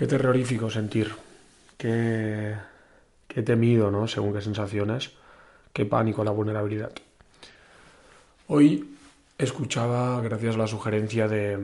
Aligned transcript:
Qué 0.00 0.06
terrorífico 0.06 0.70
sentir, 0.70 1.12
qué, 1.76 2.54
qué 3.28 3.42
temido, 3.42 3.90
¿no? 3.90 4.08
Según 4.08 4.32
qué 4.32 4.40
sensaciones, 4.40 5.10
qué 5.74 5.84
pánico 5.84 6.24
la 6.24 6.30
vulnerabilidad. 6.30 6.90
Hoy 8.46 8.94
escuchaba, 9.36 10.18
gracias 10.22 10.54
a 10.54 10.58
la 10.58 10.66
sugerencia 10.68 11.28
de, 11.28 11.58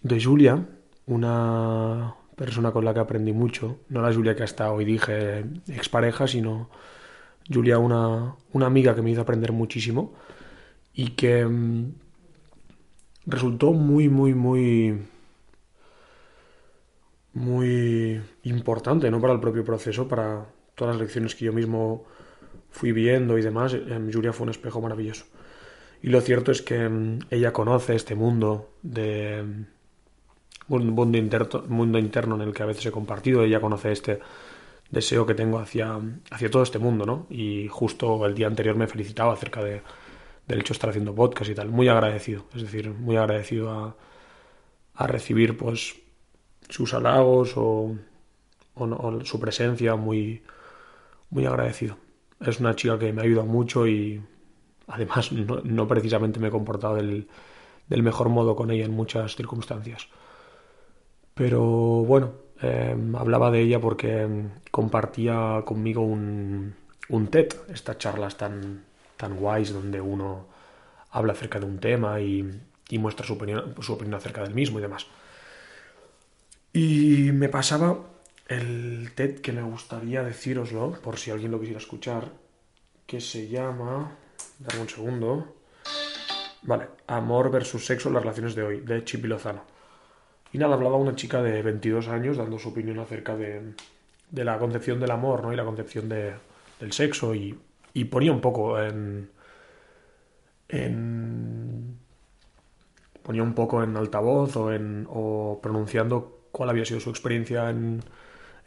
de 0.00 0.20
Julia, 0.20 0.66
una 1.06 2.12
persona 2.34 2.72
con 2.72 2.84
la 2.84 2.92
que 2.92 2.98
aprendí 2.98 3.32
mucho, 3.32 3.78
no 3.88 4.02
la 4.02 4.12
Julia 4.12 4.34
que 4.34 4.42
hasta 4.42 4.72
hoy 4.72 4.84
dije 4.84 5.44
expareja, 5.68 6.26
sino 6.26 6.70
Julia, 7.48 7.78
una, 7.78 8.34
una 8.52 8.66
amiga 8.66 8.96
que 8.96 9.02
me 9.02 9.12
hizo 9.12 9.20
aprender 9.20 9.52
muchísimo 9.52 10.12
y 10.92 11.10
que 11.10 11.46
mm, 11.46 11.92
resultó 13.26 13.70
muy, 13.70 14.08
muy, 14.08 14.34
muy 14.34 15.11
muy 17.34 18.20
importante, 18.44 19.10
¿no? 19.10 19.20
Para 19.20 19.34
el 19.34 19.40
propio 19.40 19.64
proceso, 19.64 20.08
para 20.08 20.46
todas 20.74 20.94
las 20.94 21.02
lecciones 21.02 21.34
que 21.34 21.46
yo 21.46 21.52
mismo 21.52 22.04
fui 22.70 22.92
viendo 22.92 23.38
y 23.38 23.42
demás. 23.42 23.76
Julia 24.12 24.32
fue 24.32 24.44
un 24.44 24.50
espejo 24.50 24.80
maravilloso. 24.80 25.26
Y 26.02 26.08
lo 26.08 26.20
cierto 26.20 26.50
es 26.50 26.62
que 26.62 26.88
mm, 26.88 27.20
ella 27.30 27.52
conoce 27.52 27.94
este 27.94 28.14
mundo 28.14 28.70
de 28.82 29.42
mm, 29.42 29.66
un 30.68 30.90
mundo, 30.90 31.18
interno, 31.18 31.64
mundo 31.68 31.98
interno 31.98 32.34
en 32.36 32.42
el 32.42 32.52
que 32.54 32.62
a 32.62 32.66
veces 32.66 32.86
he 32.86 32.90
compartido. 32.90 33.42
Ella 33.42 33.60
conoce 33.60 33.92
este 33.92 34.20
deseo 34.90 35.26
que 35.26 35.34
tengo 35.34 35.58
hacia, 35.58 35.98
hacia 36.30 36.50
todo 36.50 36.62
este 36.62 36.78
mundo, 36.78 37.06
¿no? 37.06 37.26
Y 37.30 37.68
justo 37.68 38.26
el 38.26 38.34
día 38.34 38.46
anterior 38.46 38.76
me 38.76 38.86
felicitaba 38.88 39.32
acerca 39.32 39.62
de, 39.62 39.82
del 40.46 40.60
hecho 40.60 40.74
de 40.74 40.76
estar 40.76 40.90
haciendo 40.90 41.14
podcast 41.14 41.50
y 41.50 41.54
tal. 41.54 41.68
Muy 41.68 41.88
agradecido, 41.88 42.46
es 42.54 42.62
decir, 42.62 42.90
muy 42.90 43.16
agradecido 43.16 43.70
a, 43.70 43.96
a 44.94 45.06
recibir, 45.06 45.56
pues, 45.56 46.01
sus 46.72 46.94
halagos 46.94 47.52
o, 47.56 47.94
su 49.24 49.38
presencia, 49.38 49.94
muy, 49.96 50.42
muy 51.30 51.44
agradecido. 51.44 51.98
Es 52.40 52.58
una 52.60 52.74
chica 52.74 52.98
que 52.98 53.12
me 53.12 53.20
ha 53.20 53.24
ayudado 53.24 53.46
mucho 53.46 53.86
y 53.86 54.22
además 54.88 55.30
no, 55.32 55.86
precisamente 55.86 56.40
me 56.40 56.48
he 56.48 56.50
comportado 56.50 56.96
del, 56.96 57.28
mejor 57.88 58.30
modo 58.30 58.56
con 58.56 58.70
ella 58.70 58.86
en 58.86 58.92
muchas 58.92 59.36
circunstancias. 59.36 60.08
Pero 61.34 61.62
bueno, 61.62 62.32
em, 62.60 63.14
hablaba 63.16 63.50
de 63.50 63.60
ella 63.60 63.78
porque 63.80 64.26
compartía 64.70 65.62
conmigo 65.66 66.00
un, 66.02 66.74
un 67.10 67.26
TED, 67.28 67.48
estas 67.68 67.98
charlas 67.98 68.36
tan, 68.36 68.84
tan 69.16 69.36
guays 69.36 69.72
donde 69.72 70.00
uno 70.00 70.46
habla 71.10 71.34
acerca 71.34 71.60
de 71.60 71.66
un 71.66 71.78
tema 71.78 72.20
y, 72.20 72.50
y 72.88 72.98
muestra 72.98 73.26
su 73.26 73.34
opinión, 73.34 73.74
su 73.80 73.92
opinión 73.92 74.14
acerca 74.14 74.42
del 74.42 74.54
mismo 74.54 74.78
y 74.78 74.82
demás. 74.82 75.06
Y 76.72 77.30
me 77.32 77.48
pasaba 77.48 77.98
el 78.48 79.12
TED 79.14 79.40
que 79.40 79.52
me 79.52 79.62
gustaría 79.62 80.22
deciroslo, 80.22 80.92
por 81.02 81.18
si 81.18 81.30
alguien 81.30 81.50
lo 81.50 81.60
quisiera 81.60 81.80
escuchar, 81.80 82.32
que 83.06 83.20
se 83.20 83.48
llama... 83.48 84.16
Dame 84.58 84.80
un 84.80 84.88
segundo. 84.88 85.56
Vale, 86.62 86.88
Amor 87.06 87.50
versus 87.50 87.84
Sexo 87.84 88.08
en 88.08 88.14
las 88.14 88.22
relaciones 88.22 88.54
de 88.54 88.62
hoy, 88.62 88.80
de 88.80 89.04
Chipi 89.04 89.28
Lozano. 89.28 89.64
Y 90.52 90.58
nada, 90.58 90.74
hablaba 90.74 90.96
una 90.96 91.14
chica 91.14 91.42
de 91.42 91.62
22 91.62 92.08
años 92.08 92.36
dando 92.36 92.58
su 92.58 92.70
opinión 92.70 92.98
acerca 92.98 93.36
de, 93.36 93.74
de 94.30 94.44
la 94.44 94.58
concepción 94.58 95.00
del 95.00 95.10
amor, 95.10 95.42
¿no? 95.42 95.52
Y 95.52 95.56
la 95.56 95.64
concepción 95.64 96.08
de, 96.08 96.34
del 96.78 96.92
sexo 96.92 97.34
y, 97.34 97.58
y 97.94 98.04
ponía 98.04 98.32
un 98.32 98.40
poco 98.40 98.80
en, 98.80 99.30
en 100.68 101.98
ponía 103.22 103.42
un 103.42 103.54
poco 103.54 103.82
en 103.82 103.96
altavoz 103.96 104.56
o 104.56 104.72
en 104.72 105.06
o 105.08 105.60
pronunciando 105.62 106.41
cuál 106.52 106.70
había 106.70 106.84
sido 106.84 107.00
su 107.00 107.10
experiencia 107.10 107.70
en, 107.70 108.02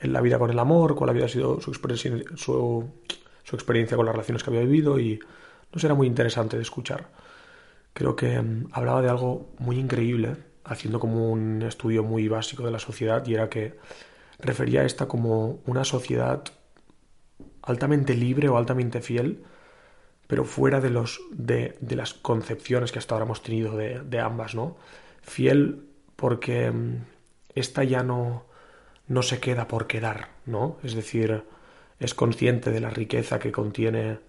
la 0.01 0.21
vida 0.21 0.37
con 0.37 0.49
el 0.49 0.59
amor, 0.59 0.95
cuál 0.95 1.09
había 1.11 1.27
sido 1.27 1.61
su, 1.61 1.73
su, 1.73 2.89
su, 3.43 3.55
experiencia 3.55 3.95
con 3.95 4.05
las 4.05 4.13
relaciones 4.13 4.43
que 4.43 4.49
había 4.49 4.61
vivido 4.61 4.99
y 4.99 5.19
no 5.71 5.81
era 5.81 5.93
muy 5.93 6.07
interesante 6.07 6.57
de 6.57 6.63
escuchar. 6.63 7.07
Creo 7.93 8.15
que 8.15 8.41
mm, 8.41 8.67
hablaba 8.71 9.01
de 9.01 9.09
algo 9.09 9.53
muy 9.59 9.79
increíble, 9.79 10.35
haciendo 10.63 10.99
como 10.99 11.31
un 11.31 11.61
estudio 11.61 12.03
muy 12.03 12.27
básico 12.27 12.63
de 12.63 12.71
la 12.71 12.79
sociedad 12.79 13.25
y 13.25 13.35
era 13.35 13.49
que 13.49 13.77
refería 14.39 14.81
a 14.81 14.85
esta 14.85 15.07
como 15.07 15.59
una 15.65 15.85
sociedad 15.85 16.43
altamente 17.61 18.15
libre 18.15 18.49
o 18.49 18.57
altamente 18.57 19.01
fiel, 19.01 19.43
pero 20.27 20.43
fuera 20.43 20.81
de, 20.81 20.89
los, 20.89 21.21
de, 21.31 21.77
de 21.81 21.95
las 21.95 22.13
concepciones 22.13 22.91
que 22.91 22.99
hasta 22.99 23.15
ahora 23.15 23.25
hemos 23.25 23.43
tenido 23.43 23.75
de, 23.77 24.01
de 24.01 24.19
ambas, 24.19 24.55
¿no? 24.55 24.75
Fiel 25.21 25.85
porque 26.15 26.71
mm, 26.71 27.14
esta 27.55 27.83
ya 27.83 28.03
no, 28.03 28.45
no 29.07 29.23
se 29.23 29.39
queda 29.39 29.67
por 29.67 29.87
quedar, 29.87 30.29
¿no? 30.45 30.77
Es 30.83 30.93
decir, 30.93 31.43
es 31.99 32.13
consciente 32.13 32.71
de 32.71 32.81
la 32.81 32.89
riqueza 32.89 33.39
que 33.39 33.51
contiene 33.51 34.19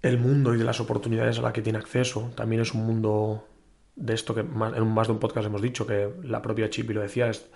el 0.00 0.18
mundo 0.18 0.54
y 0.54 0.58
de 0.58 0.64
las 0.64 0.80
oportunidades 0.80 1.38
a 1.38 1.42
las 1.42 1.52
que 1.52 1.62
tiene 1.62 1.78
acceso. 1.78 2.32
También 2.34 2.62
es 2.62 2.72
un 2.74 2.86
mundo 2.86 3.46
de 3.94 4.14
esto 4.14 4.34
que 4.34 4.40
en 4.40 4.88
más 4.94 5.06
de 5.06 5.12
un 5.12 5.18
podcast 5.18 5.46
hemos 5.46 5.62
dicho, 5.62 5.86
que 5.86 6.10
la 6.24 6.40
propia 6.42 6.70
Chipi 6.70 6.94
lo 6.94 7.02
decía, 7.02 7.28
es 7.28 7.46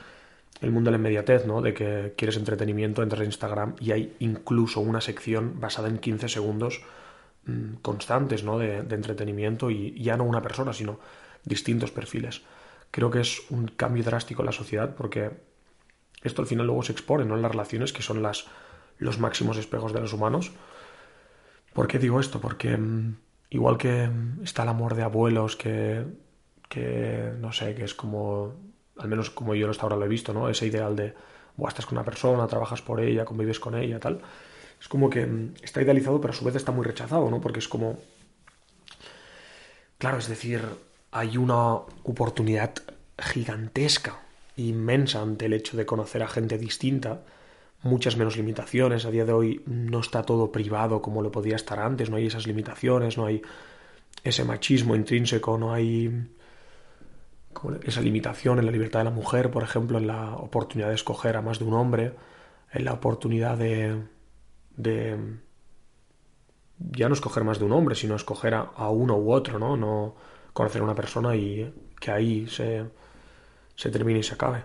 el 0.60 0.70
mundo 0.70 0.88
de 0.88 0.92
la 0.92 0.98
inmediatez, 0.98 1.46
¿no? 1.46 1.62
De 1.62 1.74
que 1.74 2.14
quieres 2.16 2.36
entretenimiento, 2.36 3.02
entras 3.02 3.20
en 3.20 3.26
Instagram 3.26 3.74
y 3.80 3.92
hay 3.92 4.16
incluso 4.20 4.80
una 4.80 5.00
sección 5.00 5.58
basada 5.60 5.88
en 5.88 5.98
15 5.98 6.28
segundos 6.28 6.82
mm, 7.44 7.76
constantes, 7.82 8.44
¿no? 8.44 8.58
De 8.58 8.78
entretenimiento 8.78 9.70
y 9.70 10.00
ya 10.02 10.16
no 10.16 10.24
una 10.24 10.42
persona, 10.42 10.72
sino 10.72 11.00
distintos 11.44 11.90
perfiles 11.90 12.42
creo 12.90 13.10
que 13.10 13.20
es 13.20 13.42
un 13.50 13.68
cambio 13.68 14.04
drástico 14.04 14.42
en 14.42 14.46
la 14.46 14.52
sociedad 14.52 14.94
porque 14.94 15.30
esto 16.22 16.42
al 16.42 16.48
final 16.48 16.66
luego 16.66 16.82
se 16.82 16.92
expone 16.92 17.24
¿no? 17.24 17.36
en 17.36 17.42
las 17.42 17.50
relaciones 17.50 17.92
que 17.92 18.02
son 18.02 18.22
las, 18.22 18.46
los 18.98 19.18
máximos 19.18 19.56
espejos 19.56 19.92
de 19.92 20.00
los 20.00 20.12
humanos. 20.12 20.52
¿Por 21.72 21.88
qué 21.88 21.98
digo 21.98 22.20
esto? 22.20 22.40
Porque 22.40 22.76
mm, 22.76 23.16
igual 23.50 23.78
que 23.78 24.10
está 24.42 24.62
el 24.62 24.70
amor 24.70 24.94
de 24.94 25.02
abuelos 25.02 25.56
que, 25.56 26.04
que 26.68 27.32
no 27.38 27.52
sé, 27.52 27.74
que 27.74 27.84
es 27.84 27.94
como, 27.94 28.54
al 28.98 29.08
menos 29.08 29.30
como 29.30 29.54
yo 29.54 29.70
hasta 29.70 29.82
ahora 29.82 29.96
lo 29.96 30.04
he 30.04 30.08
visto, 30.08 30.32
¿no? 30.32 30.48
Ese 30.48 30.66
ideal 30.66 30.96
de, 30.96 31.14
Buah, 31.56 31.68
estás 31.68 31.86
con 31.86 31.96
una 31.96 32.04
persona, 32.04 32.46
trabajas 32.46 32.82
por 32.82 33.00
ella, 33.00 33.24
convives 33.24 33.60
con 33.60 33.74
ella, 33.74 33.98
tal. 33.98 34.20
Es 34.80 34.88
como 34.88 35.08
que 35.08 35.26
mm, 35.26 35.54
está 35.62 35.82
idealizado, 35.82 36.20
pero 36.20 36.32
a 36.32 36.36
su 36.36 36.44
vez 36.44 36.56
está 36.56 36.72
muy 36.72 36.84
rechazado, 36.84 37.30
¿no? 37.30 37.40
Porque 37.40 37.60
es 37.60 37.68
como... 37.68 37.98
Claro, 39.98 40.18
es 40.18 40.28
decir, 40.28 40.60
hay 41.16 41.38
una 41.38 41.72
oportunidad 42.04 42.74
gigantesca, 43.18 44.20
inmensa 44.56 45.22
ante 45.22 45.46
el 45.46 45.54
hecho 45.54 45.74
de 45.78 45.86
conocer 45.86 46.22
a 46.22 46.28
gente 46.28 46.58
distinta, 46.58 47.22
muchas 47.82 48.18
menos 48.18 48.36
limitaciones. 48.36 49.06
A 49.06 49.10
día 49.10 49.24
de 49.24 49.32
hoy 49.32 49.62
no 49.64 50.00
está 50.00 50.24
todo 50.24 50.52
privado 50.52 51.00
como 51.00 51.22
lo 51.22 51.32
podía 51.32 51.56
estar 51.56 51.80
antes, 51.80 52.10
no 52.10 52.16
hay 52.16 52.26
esas 52.26 52.46
limitaciones, 52.46 53.16
no 53.16 53.24
hay 53.24 53.40
ese 54.24 54.44
machismo 54.44 54.94
intrínseco, 54.94 55.56
no 55.56 55.72
hay 55.72 56.28
esa 57.84 58.02
limitación 58.02 58.58
en 58.58 58.66
la 58.66 58.72
libertad 58.72 59.00
de 59.00 59.04
la 59.04 59.10
mujer, 59.10 59.50
por 59.50 59.62
ejemplo, 59.62 59.96
en 59.96 60.06
la 60.06 60.36
oportunidad 60.36 60.88
de 60.88 60.96
escoger 60.96 61.38
a 61.38 61.40
más 61.40 61.58
de 61.58 61.64
un 61.64 61.72
hombre, 61.72 62.12
en 62.72 62.84
la 62.84 62.92
oportunidad 62.92 63.56
de, 63.56 64.02
de 64.76 65.16
ya 66.78 67.08
no 67.08 67.14
escoger 67.14 67.42
más 67.42 67.58
de 67.58 67.64
un 67.64 67.72
hombre, 67.72 67.94
sino 67.94 68.16
escoger 68.16 68.52
a, 68.52 68.60
a 68.76 68.90
uno 68.90 69.16
u 69.16 69.32
otro, 69.32 69.58
¿no? 69.58 69.78
No 69.78 70.35
conocer 70.56 70.80
a 70.80 70.84
una 70.84 70.94
persona 70.94 71.36
y 71.36 71.70
que 72.00 72.10
ahí 72.10 72.48
se, 72.48 72.86
se 73.74 73.90
termine 73.90 74.20
y 74.20 74.22
se 74.22 74.32
acabe. 74.32 74.64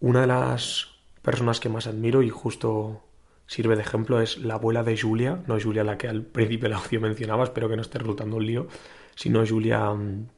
Una 0.00 0.20
de 0.20 0.26
las 0.26 0.88
personas 1.22 1.58
que 1.58 1.70
más 1.70 1.86
admiro 1.86 2.22
y 2.22 2.28
justo 2.28 3.02
sirve 3.46 3.76
de 3.76 3.82
ejemplo 3.82 4.20
es 4.20 4.36
la 4.36 4.54
abuela 4.54 4.82
de 4.82 5.00
Julia, 5.00 5.42
no 5.46 5.58
Julia 5.58 5.84
la 5.84 5.96
que 5.96 6.06
al 6.06 6.22
principio 6.22 6.68
de 6.68 6.74
la 6.74 6.82
audio 6.82 7.00
mencionaba, 7.08 7.44
espero 7.44 7.70
que 7.70 7.76
no 7.76 7.82
esté 7.82 7.98
resultando 7.98 8.36
un 8.36 8.46
lío, 8.46 8.68
sino 9.14 9.46
Julia, 9.46 9.90
mm, 9.90 10.28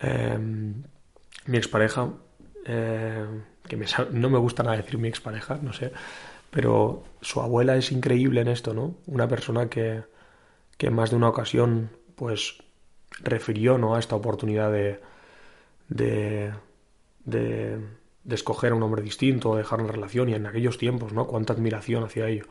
em, 0.00 0.82
mi 1.46 1.56
expareja, 1.56 2.10
eh, 2.66 3.26
que 3.68 3.78
no 4.10 4.30
me 4.30 4.38
gusta 4.38 4.64
nada 4.64 4.76
decir 4.76 4.98
mi 4.98 5.06
expareja, 5.06 5.60
no 5.62 5.72
sé, 5.72 5.92
pero 6.50 7.04
su 7.20 7.40
abuela 7.40 7.76
es 7.76 7.92
increíble 7.92 8.40
en 8.40 8.48
esto, 8.48 8.74
¿no? 8.74 8.96
Una 9.06 9.28
persona 9.28 9.68
que, 9.68 10.02
que 10.76 10.88
en 10.88 10.94
más 10.94 11.10
de 11.10 11.16
una 11.16 11.28
ocasión, 11.28 11.90
pues 12.16 12.63
refirió 13.22 13.78
¿no? 13.78 13.94
a 13.94 13.98
esta 13.98 14.16
oportunidad 14.16 14.72
de, 14.72 15.00
de, 15.88 16.52
de, 17.24 17.80
escoger 18.28 18.72
a 18.72 18.74
un 18.74 18.82
hombre 18.82 19.02
distinto, 19.02 19.56
dejar 19.56 19.80
una 19.80 19.92
relación 19.92 20.28
y 20.28 20.34
en 20.34 20.46
aquellos 20.46 20.78
tiempos, 20.78 21.12
¿no? 21.12 21.26
Cuánta 21.26 21.52
admiración 21.52 22.04
hacia 22.04 22.28
ello, 22.28 22.46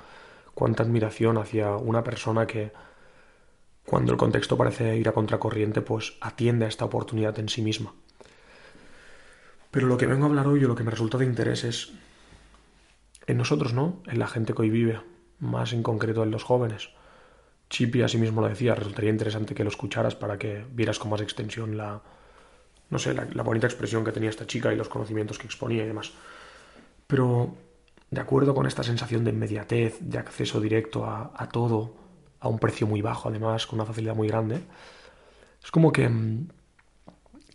cuánta 0.54 0.84
admiración 0.84 1.38
hacia 1.38 1.76
una 1.76 2.04
persona 2.04 2.48
que 2.48 2.72
cuando 3.86 4.12
el 4.14 4.18
contexto 4.18 4.58
parece 4.58 4.96
ir 4.96 5.10
a 5.10 5.14
contracorriente, 5.14 5.82
pues 5.82 6.16
atiende 6.22 6.66
a 6.66 6.70
esta 6.70 6.86
oportunidad 6.86 7.38
en 7.40 7.50
sí 7.50 7.62
misma. 7.62 7.94
Pero 9.72 9.88
lo 9.88 9.98
que 9.98 10.06
vengo 10.06 10.26
a 10.26 10.30
hablar 10.30 10.48
hoy 10.48 10.64
o 10.64 10.68
lo 10.68 10.76
que 10.76 10.84
me 10.84 10.92
resulta 10.92 11.18
de 11.18 11.26
interés 11.26 11.64
es 11.64 11.92
en 13.28 13.38
nosotros, 13.38 13.74
¿no? 13.74 14.02
En 14.06 14.20
la 14.20 14.28
gente 14.28 14.54
que 14.54 14.62
hoy 14.62 14.70
vive, 14.70 15.02
más 15.40 15.74
en 15.74 15.84
concreto 15.84 16.24
en 16.24 16.32
los 16.32 16.44
jóvenes. 16.44 16.90
Chippy 17.74 18.04
mismo 18.20 18.40
lo 18.40 18.48
decía, 18.48 18.76
resultaría 18.76 19.10
interesante 19.10 19.56
que 19.56 19.64
lo 19.64 19.72
escucharas 19.72 20.14
para 20.14 20.38
que 20.38 20.64
vieras 20.74 21.00
con 21.00 21.10
más 21.10 21.22
extensión 21.22 21.76
la, 21.76 22.04
no 22.92 23.00
sé, 23.00 23.16
la, 23.16 23.26
la 23.34 23.42
bonita 23.42 23.66
expresión 23.66 24.06
que 24.06 24.12
tenía 24.12 24.30
esta 24.30 24.46
chica 24.46 24.72
y 24.72 24.76
los 24.76 24.90
conocimientos 24.90 25.40
que 25.40 25.48
exponía 25.48 25.84
y 25.84 25.88
demás. 25.88 26.12
Pero 27.08 27.56
de 28.12 28.22
acuerdo 28.22 28.54
con 28.54 28.68
esta 28.68 28.84
sensación 28.84 29.24
de 29.24 29.32
inmediatez, 29.32 29.98
de 30.02 30.20
acceso 30.20 30.62
directo 30.62 31.06
a, 31.06 31.32
a, 31.36 31.50
todo, 31.50 31.96
a 32.42 32.48
un 32.48 32.60
precio 32.60 32.86
muy 32.86 33.02
bajo 33.02 33.30
además, 33.30 33.66
con 33.66 33.80
una 33.80 33.88
facilidad 33.88 34.14
muy 34.14 34.28
grande, 34.28 34.62
es 35.64 35.72
como 35.72 35.92
que 35.92 36.08
mm, 36.08 36.50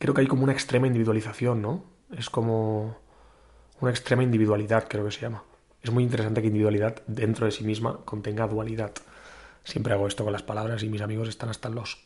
creo 0.01 0.15
que 0.15 0.23
hay 0.23 0.27
como 0.27 0.43
una 0.43 0.53
extrema 0.53 0.89
individualización, 0.89 1.63
¿no? 1.63 1.85
Es 2.11 2.29
como 2.29 2.97
una 3.81 3.93
extrema 3.93 4.25
individualidad, 4.25 4.89
creo 4.89 5.05
que 5.05 5.13
se 5.13 5.21
llama. 5.21 5.45
Es 5.81 5.93
muy 5.93 6.03
interesante 6.03 6.41
que 6.41 6.49
individualidad 6.49 7.03
dentro 7.07 7.47
de 7.47 7.53
sí 7.53 7.63
misma 7.63 8.01
contenga 8.05 8.49
dualidad. 8.49 8.91
Siempre 9.69 9.93
hago 9.93 10.09
esto 10.09 10.25
con 10.25 10.33
las 10.33 10.43
palabras 10.43 10.83
y 10.83 10.89
mis 10.89 11.03
amigos 11.03 11.29
están 11.29 11.51
hasta 11.51 11.69
los 11.69 11.99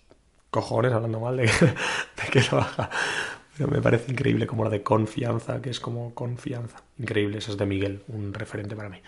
cojones 0.50 0.92
hablando 0.92 1.20
mal 1.20 1.36
de, 1.36 1.44
de 2.16 2.30
que 2.32 2.42
lo 2.50 2.58
haga. 2.58 2.90
Pero 3.56 3.70
me 3.70 3.80
parece 3.80 4.10
increíble 4.10 4.48
como 4.48 4.64
la 4.64 4.70
de 4.70 4.82
confianza, 4.82 5.62
que 5.62 5.70
es 5.70 5.78
como 5.78 6.12
confianza. 6.12 6.78
Increíble, 6.98 7.38
esa 7.38 7.52
es 7.52 7.58
de 7.58 7.64
Miguel, 7.64 8.02
un 8.08 8.34
referente 8.34 8.74
para 8.74 8.88
mí. 8.88 9.00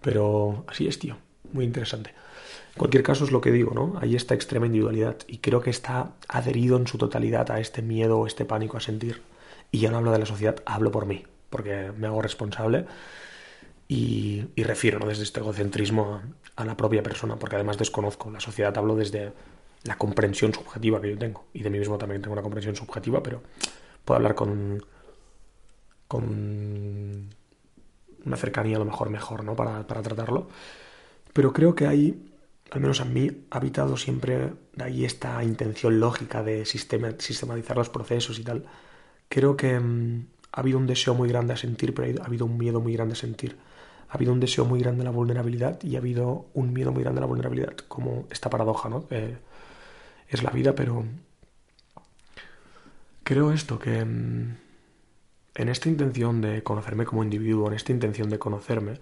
Pero 0.00 0.64
así 0.66 0.88
es, 0.88 0.98
tío. 0.98 1.18
Muy 1.52 1.66
interesante. 1.66 2.10
En 2.10 2.78
cualquier 2.78 3.04
caso 3.04 3.24
es 3.26 3.30
lo 3.30 3.40
que 3.40 3.52
digo, 3.52 3.72
¿no? 3.72 3.96
Hay 4.00 4.16
esta 4.16 4.34
extrema 4.34 4.66
individualidad 4.66 5.18
y 5.28 5.38
creo 5.38 5.60
que 5.60 5.70
está 5.70 6.14
adherido 6.26 6.76
en 6.76 6.88
su 6.88 6.98
totalidad 6.98 7.48
a 7.52 7.60
este 7.60 7.80
miedo 7.80 8.18
o 8.18 8.26
este 8.26 8.44
pánico 8.44 8.76
a 8.76 8.80
sentir. 8.80 9.22
Y 9.70 9.78
ya 9.78 9.92
no 9.92 9.98
hablo 9.98 10.10
de 10.10 10.18
la 10.18 10.26
sociedad, 10.26 10.56
hablo 10.66 10.90
por 10.90 11.06
mí, 11.06 11.24
porque 11.48 11.92
me 11.96 12.08
hago 12.08 12.20
responsable 12.22 12.86
y, 13.88 14.46
y 14.54 14.62
refiero 14.62 15.06
desde 15.06 15.24
este 15.24 15.40
egocentrismo 15.40 16.14
a, 16.14 16.62
a 16.62 16.64
la 16.64 16.76
propia 16.76 17.02
persona, 17.02 17.36
porque 17.36 17.56
además 17.56 17.78
desconozco. 17.78 18.30
La 18.30 18.40
sociedad 18.40 18.76
hablo 18.78 18.96
desde 18.96 19.32
la 19.84 19.98
comprensión 19.98 20.54
subjetiva 20.54 21.00
que 21.00 21.10
yo 21.10 21.18
tengo. 21.18 21.44
Y 21.52 21.62
de 21.62 21.70
mí 21.70 21.78
mismo 21.78 21.98
también 21.98 22.22
tengo 22.22 22.32
una 22.32 22.42
comprensión 22.42 22.74
subjetiva, 22.74 23.22
pero 23.22 23.42
puedo 24.04 24.16
hablar 24.16 24.34
con, 24.34 24.82
con 26.08 27.30
una 28.24 28.36
cercanía 28.36 28.76
a 28.76 28.78
lo 28.78 28.86
mejor 28.86 29.10
mejor, 29.10 29.44
¿no? 29.44 29.54
Para, 29.54 29.86
para 29.86 30.02
tratarlo. 30.02 30.48
Pero 31.32 31.52
creo 31.52 31.74
que 31.74 31.86
hay, 31.86 32.32
al 32.70 32.80
menos 32.80 33.00
a 33.00 33.04
mí, 33.04 33.46
ha 33.50 33.58
habitado 33.58 33.96
siempre 33.96 34.52
de 34.72 34.84
ahí 34.84 35.04
esta 35.04 35.42
intención 35.44 36.00
lógica 36.00 36.42
de 36.42 36.64
sistema, 36.64 37.10
sistematizar 37.18 37.76
los 37.76 37.90
procesos 37.90 38.38
y 38.38 38.44
tal. 38.44 38.64
Creo 39.28 39.56
que 39.56 39.78
mmm, 39.78 40.26
ha 40.52 40.60
habido 40.60 40.78
un 40.78 40.86
deseo 40.86 41.14
muy 41.14 41.28
grande 41.28 41.52
a 41.52 41.56
sentir, 41.56 41.92
pero 41.92 42.22
ha 42.22 42.26
habido 42.26 42.46
un 42.46 42.56
miedo 42.56 42.80
muy 42.80 42.94
grande 42.94 43.12
a 43.12 43.16
sentir. 43.16 43.56
Ha 44.14 44.16
habido 44.16 44.32
un 44.32 44.38
deseo 44.38 44.64
muy 44.64 44.78
grande 44.78 45.02
a 45.02 45.06
la 45.06 45.10
vulnerabilidad 45.10 45.82
y 45.82 45.96
ha 45.96 45.98
habido 45.98 46.46
un 46.54 46.72
miedo 46.72 46.92
muy 46.92 47.02
grande 47.02 47.18
a 47.18 47.22
la 47.22 47.26
vulnerabilidad, 47.26 47.74
como 47.88 48.28
esta 48.30 48.48
paradoja, 48.48 48.88
¿no? 48.88 49.06
Eh, 49.10 49.36
es 50.28 50.44
la 50.44 50.50
vida, 50.50 50.76
pero 50.76 51.04
creo 53.24 53.50
esto, 53.50 53.80
que 53.80 53.98
en 53.98 54.58
esta 55.56 55.88
intención 55.88 56.40
de 56.40 56.62
conocerme 56.62 57.04
como 57.06 57.24
individuo, 57.24 57.66
en 57.66 57.74
esta 57.74 57.90
intención 57.90 58.30
de 58.30 58.38
conocerme, 58.38 59.00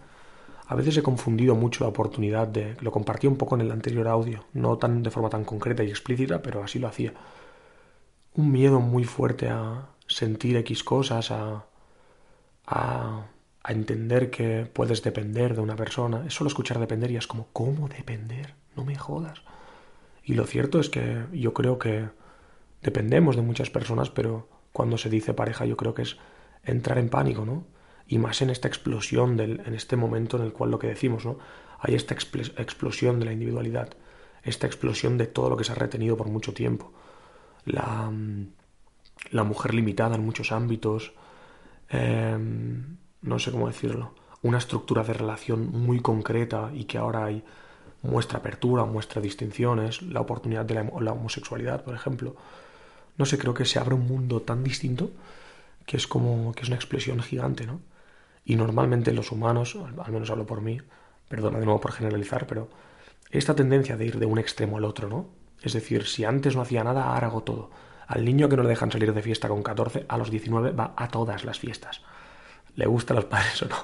a 0.66 0.74
veces 0.74 0.96
he 0.96 1.02
confundido 1.02 1.54
mucho 1.54 1.84
la 1.84 1.90
oportunidad 1.90 2.48
de, 2.48 2.78
lo 2.80 2.90
compartí 2.90 3.26
un 3.26 3.36
poco 3.36 3.54
en 3.56 3.60
el 3.60 3.70
anterior 3.70 4.08
audio, 4.08 4.46
no 4.54 4.78
tan 4.78 5.02
de 5.02 5.10
forma 5.10 5.28
tan 5.28 5.44
concreta 5.44 5.84
y 5.84 5.90
explícita, 5.90 6.40
pero 6.40 6.64
así 6.64 6.78
lo 6.78 6.88
hacía. 6.88 7.12
Un 8.34 8.50
miedo 8.50 8.80
muy 8.80 9.04
fuerte 9.04 9.50
a 9.50 9.88
sentir 10.06 10.56
X 10.56 10.82
cosas, 10.82 11.30
a, 11.30 11.66
a, 12.66 13.26
a 13.64 13.72
entender 13.72 14.30
que 14.30 14.68
puedes 14.72 15.02
depender 15.02 15.54
de 15.54 15.60
una 15.60 15.76
persona. 15.76 16.24
Es 16.26 16.34
solo 16.34 16.48
escuchar 16.48 16.78
depender 16.78 17.10
y 17.10 17.16
es 17.16 17.26
como, 17.26 17.48
¿cómo 17.52 17.88
depender? 17.88 18.54
No 18.76 18.84
me 18.84 18.96
jodas. 18.96 19.42
Y 20.24 20.34
lo 20.34 20.46
cierto 20.46 20.80
es 20.80 20.88
que 20.88 21.24
yo 21.32 21.52
creo 21.52 21.78
que 21.78 22.08
dependemos 22.82 23.36
de 23.36 23.42
muchas 23.42 23.70
personas, 23.70 24.10
pero 24.10 24.48
cuando 24.72 24.98
se 24.98 25.10
dice 25.10 25.34
pareja 25.34 25.64
yo 25.64 25.76
creo 25.76 25.94
que 25.94 26.02
es 26.02 26.16
entrar 26.64 26.98
en 26.98 27.08
pánico, 27.08 27.44
¿no? 27.44 27.64
Y 28.06 28.18
más 28.18 28.42
en 28.42 28.50
esta 28.50 28.68
explosión, 28.68 29.36
del, 29.36 29.60
en 29.64 29.74
este 29.74 29.96
momento 29.96 30.36
en 30.36 30.44
el 30.44 30.52
cual 30.52 30.70
lo 30.70 30.78
que 30.78 30.88
decimos, 30.88 31.24
¿no? 31.24 31.38
Hay 31.78 31.94
esta 31.94 32.14
explosión 32.14 33.18
de 33.18 33.26
la 33.26 33.32
individualidad, 33.32 33.90
esta 34.42 34.66
explosión 34.66 35.18
de 35.18 35.26
todo 35.26 35.50
lo 35.50 35.56
que 35.56 35.64
se 35.64 35.72
ha 35.72 35.76
retenido 35.76 36.16
por 36.16 36.28
mucho 36.28 36.52
tiempo. 36.52 36.92
La, 37.64 38.12
la 39.30 39.44
mujer 39.44 39.74
limitada 39.74 40.16
en 40.16 40.24
muchos 40.24 40.52
ámbitos, 40.52 41.12
eh, 41.90 42.36
no 43.22 43.38
sé 43.38 43.50
cómo 43.50 43.68
decirlo, 43.68 44.12
una 44.42 44.58
estructura 44.58 45.04
de 45.04 45.12
relación 45.14 45.70
muy 45.70 46.00
concreta 46.00 46.70
y 46.74 46.84
que 46.84 46.98
ahora 46.98 47.24
hay 47.24 47.44
muestra 48.02 48.40
apertura, 48.40 48.84
muestra 48.84 49.22
distinciones, 49.22 50.02
la 50.02 50.20
oportunidad 50.20 50.64
de 50.64 50.74
la, 50.74 51.12
homosexualidad, 51.12 51.84
por 51.84 51.94
ejemplo. 51.94 52.36
No 53.16 53.24
sé, 53.24 53.38
creo 53.38 53.54
que 53.54 53.64
se 53.64 53.78
abre 53.78 53.94
un 53.94 54.06
mundo 54.06 54.42
tan 54.42 54.64
distinto 54.64 55.10
que 55.86 55.96
es 55.96 56.06
como 56.06 56.52
que 56.52 56.62
es 56.62 56.68
una 56.68 56.76
explosión 56.76 57.20
gigante, 57.20 57.66
¿no? 57.66 57.80
Y 58.44 58.56
normalmente 58.56 59.12
los 59.12 59.30
humanos, 59.30 59.76
al 59.76 60.12
menos 60.12 60.30
hablo 60.30 60.46
por 60.46 60.60
mí, 60.60 60.80
perdona 61.28 61.58
de 61.58 61.64
nuevo 61.64 61.80
por 61.80 61.92
generalizar, 61.92 62.46
pero 62.46 62.68
esta 63.30 63.54
tendencia 63.54 63.96
de 63.96 64.06
ir 64.06 64.18
de 64.18 64.26
un 64.26 64.38
extremo 64.38 64.78
al 64.78 64.84
otro, 64.84 65.08
¿no? 65.08 65.28
Es 65.62 65.72
decir, 65.72 66.06
si 66.06 66.24
antes 66.24 66.56
no 66.56 66.62
hacía 66.62 66.82
nada, 66.82 67.04
ahora 67.04 67.28
hago 67.28 67.42
todo. 67.42 67.70
Al 68.06 68.24
niño 68.24 68.48
que 68.48 68.56
no 68.56 68.64
le 68.64 68.68
dejan 68.68 68.90
salir 68.90 69.14
de 69.14 69.22
fiesta 69.22 69.48
con 69.48 69.62
14, 69.62 70.06
a 70.08 70.18
los 70.18 70.30
19 70.30 70.72
va 70.72 70.92
a 70.96 71.08
todas 71.08 71.44
las 71.44 71.58
fiestas. 71.58 72.02
Le 72.76 72.86
gusta 72.86 73.14
a 73.14 73.16
los 73.16 73.26
padres 73.26 73.62
o 73.62 73.66
no. 73.66 73.76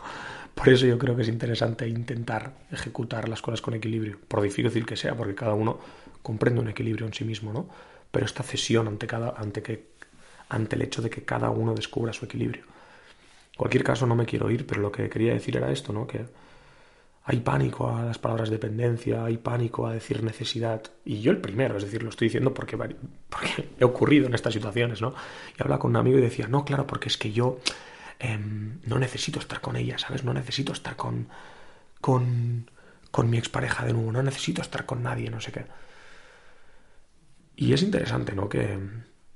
Por 0.55 0.69
eso 0.71 0.87
yo 0.87 0.99
creo 0.99 1.15
que 1.15 1.23
es 1.23 1.29
interesante 1.29 1.87
intentar 1.87 2.53
ejecutar 2.73 3.29
las 3.29 3.41
cosas 3.41 3.61
con 3.61 3.75
equilibrio, 3.75 4.19
por 4.27 4.43
difícil 4.43 4.85
que 4.85 4.97
sea, 4.97 5.15
porque 5.17 5.35
cada 5.35 5.55
uno 5.55 5.79
comprende 6.21 6.61
un 6.61 6.69
equilibrio 6.69 7.07
en 7.07 7.15
sí 7.15 7.25
mismo, 7.25 7.53
¿no? 7.53 7.69
Pero 8.11 8.27
esta 8.27 8.43
cesión 8.43 8.89
ante, 8.89 9.07
cada, 9.07 9.35
ante, 9.37 9.63
que, 9.63 9.91
ante 10.49 10.75
el 10.75 10.83
hecho 10.83 11.01
de 11.01 11.11
que 11.11 11.23
cada 11.23 11.51
uno 11.51 11.75
descubra 11.75 12.13
su 12.13 12.25
equilibrio. 12.25 12.63
En 12.63 13.57
cualquier 13.57 13.85
caso, 13.85 14.07
no 14.07 14.17
me 14.17 14.27
quiero 14.27 14.51
ir, 14.51 14.67
pero 14.67 14.81
lo 14.81 14.91
que 14.91 15.09
quería 15.09 15.33
decir 15.33 15.57
era 15.57 15.71
esto, 15.71 15.93
¿no? 15.93 16.09
Que 16.09 16.27
hay 17.31 17.41
pánico 17.41 17.95
a 17.95 18.05
las 18.05 18.19
palabras 18.19 18.49
dependencia, 18.49 19.25
hay 19.25 19.37
pánico 19.37 19.87
a 19.87 19.93
decir 19.93 20.25
necesidad. 20.25 20.83
Y 21.05 21.21
yo 21.21 21.31
el 21.31 21.39
primero, 21.39 21.77
es 21.77 21.85
decir, 21.85 22.03
lo 22.03 22.09
estoy 22.09 22.29
diciendo 22.29 22.53
porque, 22.53 22.77
porque 22.77 23.69
he 23.79 23.85
ocurrido 23.85 24.27
en 24.27 24.35
estas 24.35 24.55
situaciones, 24.55 25.01
¿no? 25.03 25.15
Y 25.57 25.63
hablaba 25.63 25.79
con 25.79 25.91
un 25.91 25.99
amigo 25.99 26.19
y 26.19 26.23
decía, 26.23 26.49
no, 26.49 26.65
claro, 26.65 26.87
porque 26.87 27.09
es 27.09 27.17
que 27.17 27.31
yo 27.31 27.61
eh, 28.21 28.39
no 28.39 28.99
necesito 28.99 29.39
estar 29.39 29.61
con 29.61 29.77
ella, 29.77 29.99
¿sabes? 29.99 30.25
No 30.25 30.35
necesito 30.35 30.73
estar 30.73 30.97
con, 30.97 31.29
con, 32.01 32.71
con 33.11 33.31
mi 33.31 33.39
expareja 33.39 33.85
de 33.85 33.93
nuevo, 33.93 34.13
no 34.13 34.23
necesito 34.23 34.63
estar 34.63 34.87
con 34.87 35.03
nadie, 35.03 35.31
no 35.31 35.41
sé 35.41 35.53
qué. 35.53 35.67
Y 37.57 37.73
es 37.73 37.83
interesante, 37.83 38.35
¿no? 38.35 38.49
Que, 38.49 38.79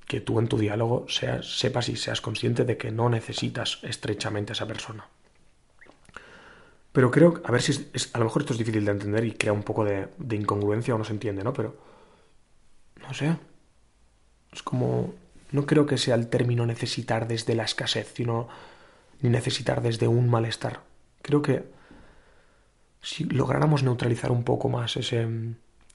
que 0.07 0.21
tú 0.21 0.39
en 0.39 0.49
tu 0.49 0.59
diálogo 0.59 1.07
seas, 1.09 1.59
sepas 1.59 1.89
y 1.89 1.97
seas 1.97 2.21
consciente 2.21 2.65
de 2.65 2.77
que 2.77 2.91
no 2.91 3.09
necesitas 3.09 3.79
estrechamente 3.83 4.53
a 4.53 4.55
esa 4.55 4.67
persona. 4.67 5.07
Pero 6.93 7.11
creo, 7.11 7.41
a 7.45 7.51
ver 7.51 7.63
si 7.63 7.73
es, 7.73 7.87
es, 7.95 8.15
a 8.15 8.19
lo 8.19 8.27
mejor 8.27 8.43
esto 8.43 8.53
es 8.53 8.59
difícil 8.59 8.85
de 8.85 8.91
entender 8.91 9.25
y 9.25 9.33
crea 9.33 9.53
un 9.53 9.63
poco 9.63 9.85
de, 9.85 10.09
de 10.19 10.37
incongruencia 10.37 10.95
o 10.95 10.99
no 10.99 11.05
se 11.05 11.13
entiende, 11.13 11.43
¿no? 11.43 11.53
Pero, 11.53 11.77
no 13.01 13.15
sé. 13.15 13.37
Es 14.53 14.63
como, 14.63 15.15
no 15.51 15.65
creo 15.67 15.87
que 15.87 15.97
sea 15.97 16.15
el 16.15 16.29
término 16.29 16.67
necesitar 16.67 17.27
desde 17.27 17.55
la 17.55 17.65
escasez, 17.65 18.13
sino 18.15 18.49
ni 19.23 19.31
necesitar 19.31 19.83
desde 19.83 20.09
un 20.09 20.29
malestar. 20.29 20.83
Creo 21.23 21.41
que 21.41 21.65
si 23.01 23.25
lográramos 23.25 23.83
neutralizar 23.83 24.31
un 24.31 24.45
poco 24.45 24.69
más 24.69 24.97
ese, 24.97 25.27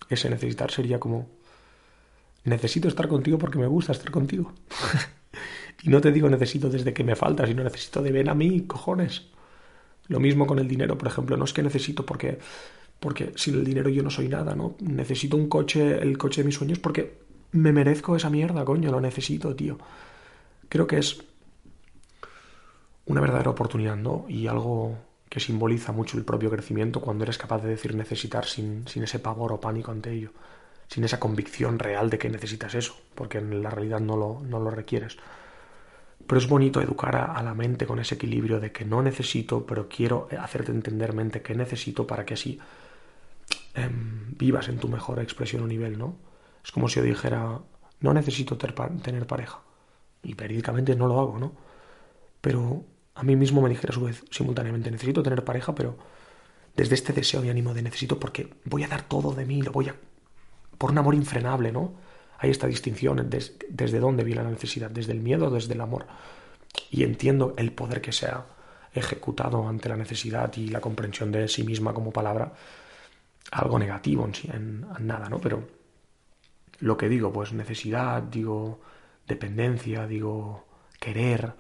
ese 0.10 0.30
necesitar, 0.30 0.72
sería 0.72 1.00
como, 1.00 1.28
necesito 2.44 2.88
estar 2.88 3.08
contigo 3.08 3.38
porque 3.38 3.60
me 3.60 3.68
gusta 3.68 3.92
estar 3.92 4.12
contigo. 4.12 4.54
y 5.84 5.90
no 5.90 6.02
te 6.02 6.12
digo 6.12 6.30
necesito 6.30 6.70
desde 6.70 6.94
que 6.94 7.04
me 7.04 7.16
falta, 7.16 7.46
sino 7.46 7.64
necesito 7.64 8.02
de 8.02 8.12
ven 8.12 8.30
a 8.30 8.34
mí, 8.34 8.62
cojones. 8.66 9.28
Lo 10.08 10.20
mismo 10.20 10.48
con 10.48 10.60
el 10.60 10.68
dinero, 10.68 10.98
por 10.98 11.08
ejemplo, 11.08 11.38
no 11.38 11.46
es 11.46 11.54
que 11.54 11.64
necesito 11.64 12.06
porque 12.06 12.40
porque 13.00 13.32
sin 13.36 13.56
el 13.56 13.64
dinero 13.64 13.90
yo 13.90 14.02
no 14.02 14.10
soy 14.10 14.28
nada, 14.28 14.56
¿no? 14.56 14.76
Necesito 14.80 15.38
un 15.38 15.50
coche, 15.50 16.00
el 16.02 16.18
coche 16.18 16.42
de 16.42 16.46
mis 16.46 16.56
sueños 16.56 16.80
porque 16.80 17.20
me 17.52 17.72
merezco 17.72 18.16
esa 18.16 18.30
mierda, 18.30 18.66
coño, 18.66 18.92
lo 18.92 19.00
necesito, 19.00 19.56
tío. 19.56 19.78
Creo 20.68 20.88
que 20.88 20.98
es 20.98 21.24
una 23.08 23.22
verdadera 23.22 23.50
oportunidad, 23.50 23.96
¿no? 23.96 24.26
Y 24.28 24.48
algo 24.48 24.98
que 25.30 25.40
simboliza 25.40 25.92
mucho 25.92 26.18
el 26.18 26.24
propio 26.24 26.50
crecimiento 26.50 27.02
cuando 27.02 27.24
eres 27.24 27.38
capaz 27.38 27.62
de 27.62 27.70
decir 27.70 27.96
necesitar 27.96 28.46
sin, 28.46 28.88
sin 28.88 29.04
ese 29.04 29.20
pavor 29.20 29.52
o 29.54 29.60
pánico 29.60 29.92
ante 29.92 30.12
ello, 30.12 30.32
sin 30.88 31.04
esa 31.04 31.20
convicción 31.20 31.80
real 31.80 32.10
de 32.10 32.18
que 32.18 32.30
necesitas 32.30 32.76
eso, 32.76 32.96
porque 33.16 33.40
en 33.40 33.62
la 33.64 33.70
realidad 33.70 34.00
no 34.00 34.16
lo, 34.16 34.42
no 34.42 34.60
lo 34.60 34.70
requieres. 34.70 35.18
Pero 36.26 36.40
es 36.40 36.48
bonito 36.48 36.82
educar 36.82 37.16
a, 37.16 37.26
a, 37.26 37.44
la 37.44 37.54
mente 37.54 37.86
con 37.86 38.00
ese 38.00 38.16
equilibrio 38.16 38.60
de 38.60 38.72
que 38.72 38.86
no 38.86 39.02
necesito, 39.02 39.66
pero 39.66 39.88
quiero 39.88 40.28
hacerte 40.40 40.72
entender 40.72 41.14
mente 41.14 41.42
que 41.42 41.56
necesito 41.56 42.06
para 42.06 42.26
que 42.26 42.34
así 42.34 42.60
eh, 43.76 43.90
vivas 44.38 44.68
en 44.70 44.80
tu 44.80 44.88
mejor 44.88 45.20
expresión 45.20 45.64
o 45.64 45.68
nivel, 45.68 45.98
¿no? 45.98 46.18
Es 46.64 46.72
como 46.72 46.90
si 46.90 46.96
yo 46.98 47.04
dijera, 47.04 47.60
no 48.02 48.14
necesito 48.14 48.58
tener 48.58 49.28
pareja. 49.28 49.60
Y 50.24 50.36
periódicamente 50.36 50.96
no 50.96 51.08
lo 51.08 51.20
hago, 51.20 51.40
¿no? 51.40 51.54
Pero 52.42 52.84
a 53.18 53.24
mí 53.24 53.36
mismo 53.36 53.62
me 53.62 53.70
dijera 53.70 53.92
a 53.92 53.94
su 53.94 54.06
vez 54.06 54.24
simultáneamente, 54.32 54.92
necesito 54.92 55.24
tener 55.24 55.44
pareja, 55.44 55.74
pero 55.76 55.98
desde 56.76 56.96
este 56.96 57.14
deseo 57.14 57.44
y 57.44 57.50
ánimo 57.50 57.74
de 57.74 57.82
necesito 57.82 58.20
porque 58.20 58.54
voy 58.66 58.84
a 58.84 58.88
dar 58.88 59.02
todo 59.02 59.34
de 59.34 59.46
mí, 59.46 59.62
lo 59.62 59.72
voy 59.72 59.90
a... 59.90 59.96
por 60.78 60.92
un 60.92 60.98
amor 61.00 61.16
infrenable, 61.16 61.72
¿no? 61.72 61.96
hay 62.40 62.52
esta 62.52 62.68
distinción 62.68 63.30
desde 63.30 64.00
dónde 64.00 64.24
viene 64.24 64.44
la 64.44 64.50
necesidad, 64.50 64.92
desde 64.92 65.12
el 65.12 65.22
miedo 65.22 65.50
desde 65.50 65.74
el 65.74 65.82
amor. 65.82 66.06
Y 66.92 67.04
entiendo 67.04 67.56
el 67.58 67.72
poder 67.72 68.02
que 68.02 68.12
se 68.12 68.28
ha 68.28 68.46
ejecutado 68.94 69.68
ante 69.68 69.90
la 69.90 69.98
necesidad 69.98 70.56
y 70.56 70.68
la 70.68 70.82
comprensión 70.82 71.32
de 71.32 71.48
sí 71.48 71.64
misma 71.64 71.94
como 71.94 72.12
palabra, 72.12 72.54
algo 73.52 73.80
negativo 73.80 74.26
en, 74.26 74.36
sí, 74.36 74.50
en 74.54 74.86
nada, 75.00 75.30
¿no? 75.30 75.40
Pero 75.40 75.68
lo 76.80 76.98
que 76.98 77.10
digo, 77.10 77.32
pues 77.34 77.54
necesidad, 77.54 78.22
digo 78.22 78.82
dependencia, 79.28 80.06
digo 80.06 80.66
querer. 81.00 81.54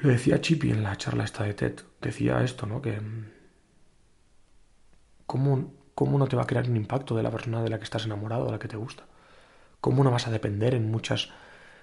Lo 0.00 0.08
decía 0.10 0.40
Chippy 0.40 0.70
en 0.70 0.82
la 0.82 0.96
charla 0.96 1.24
esta 1.24 1.44
de 1.44 1.54
TED, 1.54 1.80
decía 2.00 2.42
esto, 2.42 2.66
¿no? 2.66 2.80
Que 2.80 2.98
¿cómo, 5.26 5.72
¿cómo 5.94 6.18
no 6.18 6.26
te 6.26 6.36
va 6.36 6.42
a 6.42 6.46
crear 6.46 6.68
un 6.68 6.76
impacto 6.76 7.14
de 7.14 7.22
la 7.22 7.30
persona 7.30 7.62
de 7.62 7.68
la 7.68 7.78
que 7.78 7.84
estás 7.84 8.04
enamorado, 8.06 8.46
de 8.46 8.52
la 8.52 8.58
que 8.58 8.68
te 8.68 8.76
gusta? 8.76 9.04
¿Cómo 9.80 10.02
no 10.02 10.10
vas 10.10 10.26
a 10.26 10.30
depender 10.30 10.74
en 10.74 10.90
muchas 10.90 11.30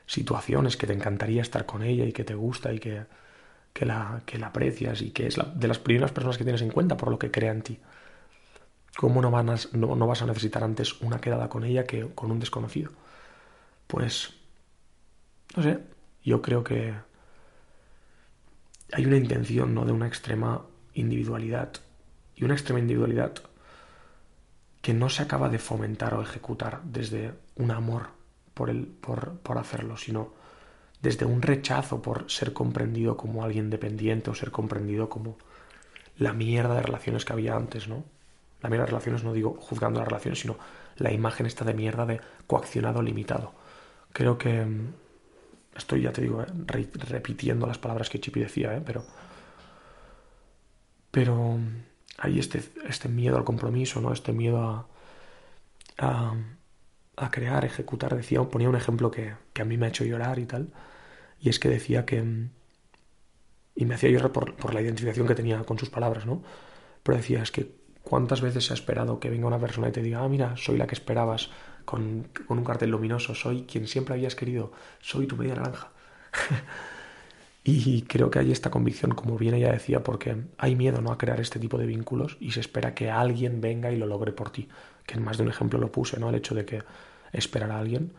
situaciones 0.05 0.77
que 0.77 0.87
te 0.87 0.93
encantaría 0.93 1.41
estar 1.41 1.65
con 1.65 1.83
ella 1.83 2.05
y 2.05 2.13
que 2.13 2.23
te 2.23 2.35
gusta 2.35 2.73
y 2.73 2.79
que, 2.79 3.05
que, 3.73 3.85
la, 3.85 4.23
que 4.25 4.39
la 4.39 4.47
aprecias 4.47 5.01
y 5.01 5.11
que 5.11 5.27
es 5.27 5.37
de 5.55 5.67
las 5.67 5.79
primeras 5.79 6.11
personas 6.11 6.37
que 6.37 6.43
tienes 6.43 6.61
en 6.61 6.71
cuenta 6.71 6.97
por 6.97 7.09
lo 7.11 7.19
que 7.19 7.31
crea 7.31 7.51
en 7.51 7.61
ti? 7.61 7.79
¿Cómo 8.97 9.21
no, 9.21 9.29
vas, 9.31 9.73
no, 9.73 9.95
no 9.95 10.07
vas 10.07 10.21
a 10.23 10.25
necesitar 10.25 10.63
antes 10.63 10.99
una 11.01 11.19
quedada 11.21 11.49
con 11.49 11.63
ella 11.63 11.85
que 11.85 12.07
con 12.15 12.31
un 12.31 12.39
desconocido? 12.39 12.91
Pues, 13.87 14.33
no 15.55 15.63
sé, 15.63 15.79
yo 16.23 16.41
creo 16.41 16.63
que 16.63 16.93
hay 18.91 19.05
una 19.05 19.17
intención 19.17 19.73
¿no? 19.73 19.85
de 19.85 19.91
una 19.91 20.07
extrema 20.07 20.65
individualidad 20.93 21.73
y 22.35 22.43
una 22.43 22.53
extrema 22.53 22.79
individualidad 22.79 23.33
que 24.81 24.93
no 24.93 25.09
se 25.09 25.23
acaba 25.23 25.49
de 25.49 25.59
fomentar 25.59 26.13
o 26.13 26.21
ejecutar 26.21 26.81
desde 26.83 27.33
un 27.55 27.71
amor 27.71 28.07
por, 28.53 28.69
el, 28.69 28.85
por, 28.85 29.39
por 29.39 29.57
hacerlo, 29.57 29.97
sino 29.97 30.33
desde 31.01 31.25
un 31.25 31.41
rechazo 31.41 32.01
por 32.01 32.29
ser 32.29 32.53
comprendido 32.53 33.17
como 33.17 33.43
alguien 33.43 33.69
dependiente 33.69 34.29
o 34.29 34.35
ser 34.35 34.51
comprendido 34.51 35.09
como 35.09 35.37
la 36.17 36.33
mierda 36.33 36.75
de 36.75 36.81
relaciones 36.81 37.25
que 37.25 37.33
había 37.33 37.55
antes, 37.55 37.87
¿no? 37.87 38.03
La 38.61 38.69
mierda 38.69 38.85
de 38.85 38.91
relaciones, 38.91 39.23
no 39.23 39.33
digo 39.33 39.57
juzgando 39.59 39.99
las 39.99 40.07
relaciones, 40.07 40.39
sino 40.39 40.57
la 40.97 41.11
imagen 41.11 41.45
esta 41.45 41.63
de 41.63 41.73
mierda 41.73 42.05
de 42.05 42.19
coaccionado 42.47 43.01
limitado. 43.01 43.53
Creo 44.13 44.37
que 44.37 44.65
mm, 44.65 44.93
estoy, 45.77 46.01
ya 46.01 46.11
te 46.11 46.21
digo, 46.21 46.41
eh, 46.41 46.45
repitiendo 47.09 47.67
las 47.67 47.77
palabras 47.77 48.09
que 48.09 48.19
Chipi 48.19 48.39
decía, 48.39 48.75
¿eh? 48.75 48.81
pero, 48.85 49.05
pero 51.11 51.57
hay 52.17 52.39
este, 52.39 52.63
este 52.87 53.09
miedo 53.09 53.37
al 53.37 53.43
compromiso, 53.43 54.01
¿no? 54.01 54.11
Este 54.11 54.33
miedo 54.33 54.61
a, 54.61 54.87
a, 55.97 56.35
a 57.15 57.31
crear, 57.31 57.65
ejecutar. 57.65 58.15
Decía, 58.15 58.41
ponía 58.43 58.69
un 58.69 58.75
ejemplo 58.75 59.11
que, 59.11 59.35
que, 59.53 59.61
a 59.61 59.65
mí 59.65 59.77
me 59.77 59.87
ha 59.87 59.89
hecho 59.89 60.05
llorar 60.05 60.39
y 60.39 60.45
tal, 60.45 60.73
y 61.39 61.49
es 61.49 61.59
que 61.59 61.69
decía 61.69 62.05
que 62.05 62.47
y 63.75 63.85
me 63.85 63.93
hacía 63.95 64.09
llorar 64.09 64.31
por, 64.31 64.55
por 64.55 64.73
la 64.73 64.81
identificación 64.81 65.27
que 65.27 65.35
tenía 65.35 65.63
con 65.63 65.77
sus 65.77 65.89
palabras, 65.89 66.25
¿no? 66.25 66.41
Pero 67.03 67.17
decía, 67.17 67.43
es 67.43 67.51
que 67.51 67.77
¿Cuántas 68.07 68.39
veces 68.39 68.65
se 68.65 68.71
ha 68.71 68.75
esperado 68.75 69.19
que 69.19 69.29
venga 69.29 69.47
una 69.47 69.59
persona 69.59 69.89
y 69.89 69.91
te 69.91 70.01
diga, 70.01 70.23
ah, 70.23 70.29
mira, 70.29 70.55
soy 70.55 70.77
la 70.77 70.87
que 70.87 70.95
esperabas, 70.95 71.49
con, 71.87 72.27
un 72.49 72.63
cartel 72.65 72.89
luminoso, 72.89 73.33
soy 73.33 73.63
quien 73.63 73.87
siempre 73.87 74.13
habías 74.13 74.35
querido, 74.35 74.73
soy 74.99 75.25
tu 75.25 75.37
media 75.37 75.55
naranja? 75.55 75.87
y 77.63 78.01
creo 78.01 78.29
que 78.29 78.39
hay 78.39 78.51
esta 78.51 78.69
convicción, 78.69 79.11
como 79.11 79.37
bien 79.37 79.53
ella 79.53 79.71
decía, 79.71 80.03
porque 80.03 80.35
hay 80.57 80.75
miedo 80.75 80.99
¿no? 80.99 81.13
a 81.13 81.17
crear 81.17 81.39
este 81.39 81.59
tipo 81.59 81.77
de 81.77 81.85
vínculos 81.85 82.35
y 82.41 82.51
se 82.51 82.59
espera 82.59 82.93
que 82.93 83.09
alguien 83.09 83.61
venga 83.61 83.89
y 83.89 83.95
lo 83.95 84.05
logre 84.05 84.33
por 84.33 84.49
ti. 84.49 84.67
Que 85.05 85.15
en 85.15 85.23
más 85.23 85.37
de 85.37 85.43
un 85.43 85.49
ejemplo 85.49 85.79
lo 85.79 85.89
puse, 85.89 86.19
¿no? 86.19 86.27
El 86.27 86.35
hecho 86.35 86.53
de 86.53 86.65
que 86.65 86.83
esperar 87.31 87.71
a 87.71 87.79
alguien. 87.79 88.11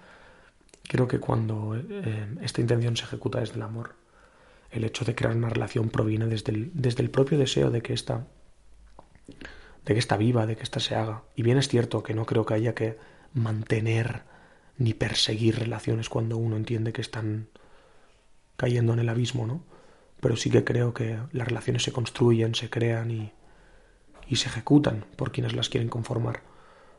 Creo 0.88 1.06
que 1.06 1.20
cuando 1.20 1.76
eh, 1.76 2.38
esta 2.40 2.62
intención 2.62 2.96
se 2.96 3.04
ejecuta 3.04 3.40
desde 3.40 3.56
el 3.56 3.62
amor, 3.62 3.96
el 4.70 4.84
hecho 4.84 5.04
de 5.04 5.14
crear 5.14 5.36
una 5.36 5.50
relación 5.50 5.90
proviene 5.90 6.24
desde 6.24 6.52
el, 6.52 6.70
desde 6.72 7.02
el 7.02 7.10
propio 7.10 7.36
deseo 7.36 7.70
de 7.70 7.82
que 7.82 7.92
esta 7.92 8.26
de 9.84 9.92
que 9.92 9.98
está 9.98 10.16
viva, 10.16 10.46
de 10.46 10.56
que 10.56 10.62
ésta 10.62 10.80
se 10.80 10.94
haga. 10.94 11.24
Y 11.36 11.42
bien 11.42 11.58
es 11.58 11.68
cierto 11.68 12.02
que 12.02 12.14
no 12.14 12.24
creo 12.24 12.46
que 12.46 12.54
haya 12.54 12.74
que 12.74 12.96
mantener 13.34 14.22
ni 14.76 14.94
perseguir 14.94 15.58
relaciones 15.58 16.08
cuando 16.08 16.36
uno 16.36 16.56
entiende 16.56 16.92
que 16.92 17.00
están 17.00 17.48
cayendo 18.56 18.92
en 18.92 19.00
el 19.00 19.08
abismo, 19.08 19.46
¿no? 19.46 19.62
Pero 20.20 20.36
sí 20.36 20.50
que 20.50 20.64
creo 20.64 20.94
que 20.94 21.18
las 21.32 21.48
relaciones 21.48 21.82
se 21.82 21.92
construyen, 21.92 22.54
se 22.54 22.70
crean 22.70 23.10
y, 23.10 23.32
y 24.28 24.36
se 24.36 24.48
ejecutan 24.48 25.04
por 25.16 25.32
quienes 25.32 25.54
las 25.54 25.68
quieren 25.68 25.88
conformar. 25.88 26.42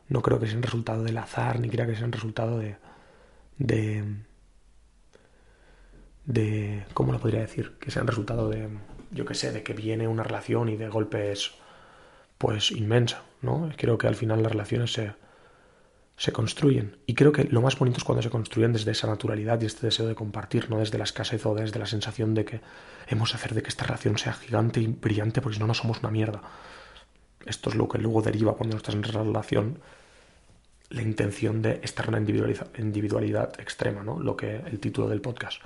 No 0.08 0.22
creo 0.22 0.40
que 0.40 0.48
sean 0.48 0.64
resultado 0.64 1.04
del 1.04 1.18
azar, 1.18 1.60
ni 1.60 1.70
creo 1.70 1.86
que 1.88 1.96
sean 1.96 2.12
resultado 2.12 2.58
de, 2.60 2.78
de, 3.58 4.04
de, 6.26 6.86
¿cómo 6.94 7.12
lo 7.12 7.20
podría 7.20 7.42
decir? 7.42 7.78
Que 7.80 7.92
sean 7.92 8.08
resultado 8.08 8.50
de, 8.50 8.70
yo 9.12 9.26
qué 9.26 9.36
sé, 9.36 9.52
de 9.52 9.64
que 9.64 9.74
viene 9.74 10.08
una 10.08 10.24
relación 10.24 10.70
y 10.70 10.78
de 10.78 10.90
golpes 10.90 11.52
pues 12.38 12.72
inmensa, 12.72 13.24
¿no? 13.42 13.70
Creo 13.78 13.98
que 13.98 14.08
al 14.08 14.16
final 14.16 14.42
las 14.42 14.52
relaciones 14.52 14.94
se, 14.94 15.14
se 16.20 16.34
construyen. 16.34 16.98
Y 17.06 17.14
creo 17.14 17.32
que 17.32 17.46
lo 17.46 17.62
más 17.62 17.80
bonito 17.80 17.98
es 17.98 18.04
cuando 18.04 18.22
se 18.22 18.30
construyen 18.30 18.74
desde 18.74 18.92
esa 18.92 19.08
naturalidad 19.08 19.62
y 19.62 19.66
este 19.66 19.88
deseo 19.88 20.06
de 20.06 20.16
compartir, 20.16 20.70
no 20.70 20.78
desde 20.78 20.98
la 20.98 21.06
escasez 21.06 21.46
o 21.46 21.56
desde 21.56 21.80
la 21.80 21.86
sensación 21.86 22.34
de 22.34 22.44
que 22.44 22.60
hemos 23.08 23.32
de 23.32 23.38
hacer 23.38 23.54
de 23.54 23.62
que 23.64 23.70
esta 23.70 23.86
relación 23.86 24.18
sea 24.18 24.34
gigante 24.34 24.82
y 24.82 24.88
brillante 24.88 25.40
porque 25.40 25.56
si 25.56 25.62
no, 25.62 25.68
no 25.68 25.74
somos 25.74 26.00
una 26.02 26.12
mierda. 26.12 26.42
Esto 27.46 27.70
es 27.70 27.78
lo 27.78 27.88
que 27.88 28.00
luego 28.00 28.22
deriva 28.22 28.58
cuando 28.58 28.76
estás 28.76 28.96
en 28.96 29.04
relación 29.04 29.80
la 30.90 31.04
intención 31.04 31.62
de 31.62 31.80
estar 31.84 32.08
en 32.08 32.16
una 32.16 32.20
individualidad, 32.80 33.58
extrema, 33.58 34.04
¿no? 34.04 34.20
Lo 34.20 34.36
que 34.36 34.58
el 34.58 34.82
título 34.82 35.08
del 35.08 35.22
podcast. 35.22 35.62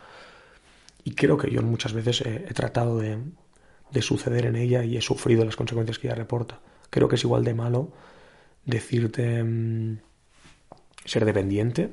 Y 1.04 1.16
creo 1.16 1.36
que 1.36 1.50
yo 1.50 1.64
muchas 1.64 1.94
veces 1.94 2.22
he 2.22 2.54
tratado 2.54 3.00
de, 3.00 3.18
de 3.90 4.02
suceder 4.04 4.46
en 4.46 4.56
ella 4.56 4.84
y 4.84 4.98
he 4.98 5.02
sufrido 5.02 5.46
las 5.46 5.56
consecuencias 5.56 5.98
que 5.98 6.10
ella 6.10 6.16
reporta. 6.16 6.60
Creo 6.92 7.08
que 7.08 7.16
es 7.16 7.24
igual 7.24 7.44
de 7.44 7.56
malo 7.56 7.92
decirte 8.66 9.44
mm, 9.44 9.98
ser 11.06 11.26
dependiente 11.26 11.90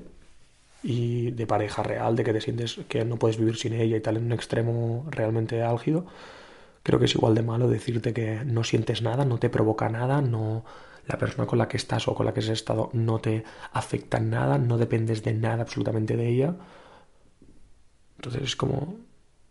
y 0.82 1.30
de 1.32 1.46
pareja 1.46 1.82
real, 1.82 2.16
de 2.16 2.24
que 2.24 2.32
te 2.32 2.40
sientes 2.40 2.80
que 2.88 3.04
no 3.04 3.16
puedes 3.16 3.38
vivir 3.38 3.56
sin 3.56 3.74
ella 3.74 3.96
y 3.96 4.00
tal 4.00 4.16
en 4.16 4.24
un 4.26 4.32
extremo 4.32 5.06
realmente 5.10 5.62
álgido. 5.62 6.06
Creo 6.82 6.98
que 6.98 7.04
es 7.04 7.14
igual 7.14 7.34
de 7.34 7.42
malo 7.42 7.68
decirte 7.68 8.12
que 8.14 8.44
no 8.44 8.64
sientes 8.64 9.02
nada, 9.02 9.24
no 9.24 9.38
te 9.38 9.50
provoca 9.50 9.88
nada, 9.88 10.22
no 10.22 10.64
la 11.06 11.18
persona 11.18 11.46
con 11.46 11.58
la 11.58 11.68
que 11.68 11.76
estás 11.76 12.08
o 12.08 12.14
con 12.14 12.26
la 12.26 12.32
que 12.32 12.40
has 12.40 12.48
estado 12.48 12.90
no 12.92 13.18
te 13.20 13.44
afecta 13.72 14.20
nada, 14.20 14.58
no 14.58 14.78
dependes 14.78 15.22
de 15.22 15.34
nada 15.34 15.62
absolutamente 15.62 16.16
de 16.16 16.28
ella. 16.28 16.56
Entonces 18.16 18.42
es 18.42 18.56
como 18.56 18.96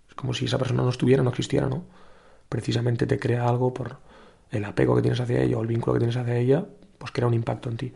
es 0.07 0.15
como 0.15 0.33
si 0.33 0.45
esa 0.45 0.57
persona 0.57 0.83
no 0.83 0.89
estuviera, 0.89 1.23
no 1.23 1.29
existiera, 1.29 1.67
¿no? 1.67 1.83
precisamente 2.49 3.05
te 3.05 3.19
crea 3.19 3.47
algo 3.47 3.73
por 3.73 3.97
el 4.51 4.65
apego 4.65 4.95
que 4.95 5.03
tienes 5.03 5.19
hacia 5.21 5.41
ella 5.41 5.57
o 5.57 5.61
el 5.61 5.67
vínculo 5.67 5.93
que 5.93 5.99
tienes 5.99 6.17
hacia 6.17 6.35
ella, 6.35 6.65
pues 6.97 7.11
crea 7.11 7.27
un 7.27 7.35
impacto 7.35 7.69
en 7.69 7.77
ti. 7.77 7.93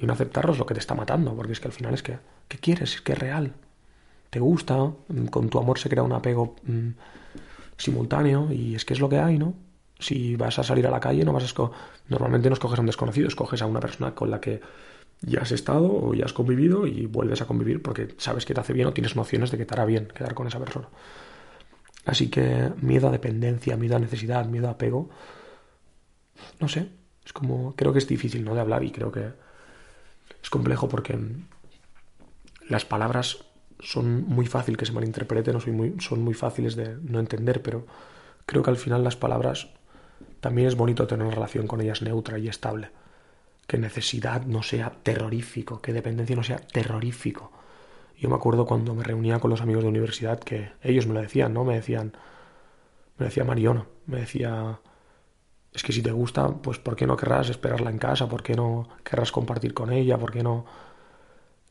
Y 0.00 0.06
no 0.06 0.12
aceptarlo 0.12 0.52
es 0.52 0.58
lo 0.58 0.66
que 0.66 0.74
te 0.74 0.80
está 0.80 0.94
matando, 0.94 1.34
porque 1.34 1.52
es 1.52 1.60
que 1.60 1.68
al 1.68 1.72
final 1.72 1.94
es 1.94 2.02
que, 2.02 2.18
¿qué 2.46 2.58
quieres? 2.58 2.94
Es 2.94 3.00
que 3.00 3.12
es 3.12 3.18
real. 3.18 3.52
Te 4.30 4.40
gusta, 4.40 4.76
mm, 4.76 5.26
con 5.26 5.48
tu 5.48 5.58
amor 5.58 5.78
se 5.78 5.88
crea 5.88 6.02
un 6.02 6.12
apego 6.12 6.56
mm, 6.64 6.90
simultáneo 7.76 8.52
y 8.52 8.74
es 8.74 8.84
que 8.84 8.94
es 8.94 9.00
lo 9.00 9.08
que 9.08 9.18
hay, 9.18 9.38
¿no? 9.38 9.54
Si 9.98 10.36
vas 10.36 10.58
a 10.58 10.62
salir 10.62 10.86
a 10.86 10.90
la 10.90 11.00
calle, 11.00 11.24
no 11.24 11.32
vas 11.32 11.52
a 11.52 11.70
normalmente 12.08 12.48
no 12.48 12.54
escoges 12.54 12.78
a 12.78 12.82
un 12.82 12.86
desconocido, 12.86 13.26
escoges 13.26 13.62
a 13.62 13.66
una 13.66 13.80
persona 13.80 14.14
con 14.14 14.30
la 14.30 14.40
que 14.40 14.60
ya 15.20 15.40
has 15.40 15.50
estado 15.50 15.90
o 15.92 16.14
ya 16.14 16.24
has 16.24 16.32
convivido 16.32 16.86
y 16.86 17.06
vuelves 17.06 17.42
a 17.42 17.46
convivir 17.46 17.82
porque 17.82 18.14
sabes 18.18 18.46
que 18.46 18.54
te 18.54 18.60
hace 18.60 18.72
bien 18.72 18.86
o 18.86 18.92
tienes 18.92 19.16
nociones 19.16 19.50
de 19.50 19.58
que 19.58 19.66
te 19.66 19.74
hará 19.74 19.84
bien 19.84 20.06
quedar 20.14 20.34
con 20.34 20.46
esa 20.46 20.60
persona. 20.60 20.88
Así 22.04 22.30
que 22.30 22.72
miedo 22.80 23.08
a 23.08 23.10
dependencia, 23.10 23.76
miedo 23.76 23.96
a 23.96 23.98
necesidad, 23.98 24.46
miedo 24.46 24.68
a 24.68 24.72
apego. 24.72 25.10
No 26.60 26.68
sé, 26.68 26.88
es 27.24 27.32
como, 27.32 27.74
creo 27.74 27.92
que 27.92 27.98
es 27.98 28.08
difícil 28.08 28.44
¿no? 28.44 28.54
de 28.54 28.60
hablar 28.60 28.84
y 28.84 28.90
creo 28.90 29.10
que 29.10 29.32
es 30.42 30.50
complejo 30.50 30.88
porque 30.88 31.18
las 32.68 32.84
palabras 32.84 33.44
son 33.80 34.24
muy 34.24 34.46
fácil 34.46 34.76
que 34.76 34.86
se 34.86 34.92
malinterpreten 34.92 35.56
o 35.56 35.60
son 35.60 36.22
muy, 36.22 36.34
fáciles 36.34 36.76
de 36.76 36.96
no 37.02 37.20
entender, 37.20 37.62
pero 37.62 37.86
creo 38.46 38.62
que 38.62 38.70
al 38.70 38.76
final 38.76 39.04
las 39.04 39.16
palabras 39.16 39.68
también 40.40 40.68
es 40.68 40.74
bonito 40.74 41.06
tener 41.06 41.26
una 41.26 41.34
relación 41.34 41.66
con 41.66 41.80
ellas 41.80 42.02
neutra 42.02 42.38
y 42.38 42.48
estable. 42.48 42.90
Que 43.66 43.78
necesidad 43.78 44.46
no 44.46 44.62
sea 44.62 44.92
terrorífico, 45.02 45.80
que 45.80 45.92
dependencia 45.92 46.34
no 46.34 46.42
sea 46.42 46.58
terrorífico. 46.58 47.52
Yo 48.18 48.28
me 48.28 48.34
acuerdo 48.34 48.66
cuando 48.66 48.94
me 48.94 49.04
reunía 49.04 49.38
con 49.38 49.50
los 49.50 49.60
amigos 49.60 49.84
de 49.84 49.90
universidad 49.90 50.40
que 50.40 50.72
ellos 50.82 51.06
me 51.06 51.14
lo 51.14 51.20
decían, 51.20 51.52
¿no? 51.52 51.64
Me 51.64 51.74
decían, 51.74 52.12
me 53.18 53.26
decía 53.26 53.44
Mariona, 53.44 53.86
me 54.06 54.20
decía, 54.20 54.80
es 55.72 55.82
que 55.82 55.92
si 55.92 56.02
te 56.02 56.10
gusta, 56.10 56.48
pues 56.48 56.78
¿por 56.78 56.96
qué 56.96 57.06
no 57.06 57.16
querrás 57.16 57.50
esperarla 57.50 57.90
en 57.90 57.98
casa? 57.98 58.28
¿Por 58.28 58.42
qué 58.42 58.54
no 58.54 58.88
querrás 59.04 59.32
compartir 59.32 59.74
con 59.74 59.92
ella? 59.92 60.18
¿Por 60.18 60.32
qué 60.32 60.42
no 60.42 60.66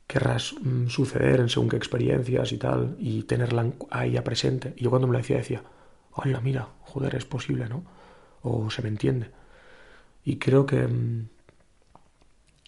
querrás 0.08 0.54
mm, 0.62 0.88
suceder 0.88 1.40
en 1.42 1.50
según 1.50 1.70
qué 1.70 1.78
experiencias 1.78 2.52
y 2.52 2.58
tal? 2.58 2.96
Y 3.00 3.24
tenerla 3.24 3.72
a 3.90 4.06
ella 4.06 4.24
presente. 4.24 4.74
Y 4.78 4.84
yo 4.84 4.90
cuando 4.90 5.08
me 5.08 5.14
lo 5.14 5.20
decía 5.20 5.38
decía, 5.38 5.64
hola, 6.14 6.40
mira, 6.42 6.70
joder, 6.82 7.16
es 7.16 7.26
posible, 7.26 7.68
¿no? 7.68 7.84
O 8.44 8.70
se 8.70 8.82
me 8.82 8.90
entiende. 8.90 9.32
Y 10.24 10.38
creo 10.38 10.66
que 10.66 10.88
mm, 10.88 11.28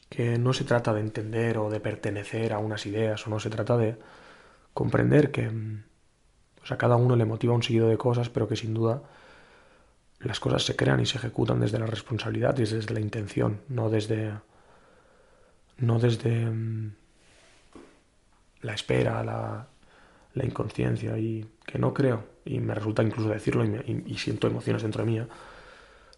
que 0.10 0.38
no 0.40 0.54
se 0.54 0.64
trata 0.64 0.94
de 0.94 1.02
entender 1.02 1.58
o 1.58 1.70
de 1.70 1.80
pertenecer 1.80 2.54
a 2.54 2.60
unas 2.60 2.86
ideas, 2.86 3.26
o 3.28 3.30
no 3.30 3.40
se 3.40 3.50
trata 3.50 3.78
de 3.78 3.98
comprender 4.74 5.32
que 5.32 5.52
pues, 6.56 6.72
a 6.72 6.78
cada 6.78 6.96
uno 6.96 7.16
le 7.16 7.26
motiva 7.26 7.54
un 7.54 7.64
seguido 7.64 7.88
de 7.88 7.98
cosas, 7.98 8.30
pero 8.30 8.48
que 8.48 8.56
sin 8.56 8.74
duda 8.74 9.04
las 10.20 10.40
cosas 10.40 10.64
se 10.64 10.76
crean 10.76 11.00
y 11.00 11.06
se 11.06 11.18
ejecutan 11.18 11.60
desde 11.60 11.80
la 11.80 11.86
responsabilidad 11.86 12.58
y 12.58 12.66
desde 12.66 12.94
la 12.94 13.00
intención, 13.00 13.62
no 13.70 13.90
desde 13.90 14.34
no 15.78 15.98
desde 15.98 16.46
mm, 16.46 16.92
la 18.62 18.74
espera, 18.74 19.24
la, 19.24 19.68
la 20.34 20.46
inconsciencia 20.46 21.18
y 21.18 21.46
que 21.66 21.80
no 21.80 21.94
creo, 21.94 22.24
y 22.46 22.60
me 22.60 22.74
resulta 22.74 23.04
incluso 23.04 23.30
decirlo 23.30 23.64
y, 23.64 24.18
siento 24.18 24.48
emociones 24.48 24.82
dentro 24.82 25.06
de 25.06 25.12
mí, 25.12 25.28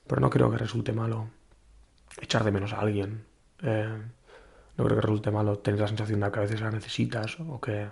pero 0.08 0.22
no 0.22 0.30
creo 0.30 0.50
que 0.50 0.58
resulte 0.58 0.94
malo 0.94 1.30
echar 2.20 2.44
de 2.44 2.52
menos 2.52 2.74
a 2.74 2.80
alguien. 2.80 3.26
Eh, 3.62 3.98
no 4.78 4.86
creo 4.86 4.96
que 4.96 5.02
resulte 5.02 5.32
malo 5.32 5.60
tener 5.60 5.80
la 5.80 5.88
sensación 5.88 6.20
de 6.20 6.32
que 6.32 6.40
a 6.40 6.42
veces 6.42 6.62
la 6.62 6.72
necesitas 6.72 7.40
o 7.40 7.60
que, 7.62 7.90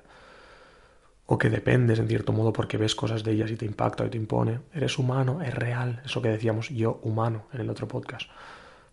o 1.31 1.38
que 1.38 1.51
dependes 1.51 2.00
en 2.00 2.07
cierto 2.07 2.33
modo 2.33 2.51
porque 2.51 2.77
ves 2.77 2.95
cosas 2.95 3.24
de 3.24 3.33
ellas 3.33 3.51
y 3.51 3.55
te 3.55 3.63
impacta 3.63 4.03
y 4.03 4.09
te 4.09 4.17
impone. 4.17 4.62
Eres 4.74 4.98
humano, 4.98 5.43
es 5.43 5.53
real, 5.53 6.01
eso 6.03 6.24
que 6.24 6.29
decíamos 6.29 6.69
yo 6.69 7.00
humano 7.03 7.45
en 7.53 7.62
el 7.62 7.69
otro 7.69 7.88
podcast. 7.88 8.27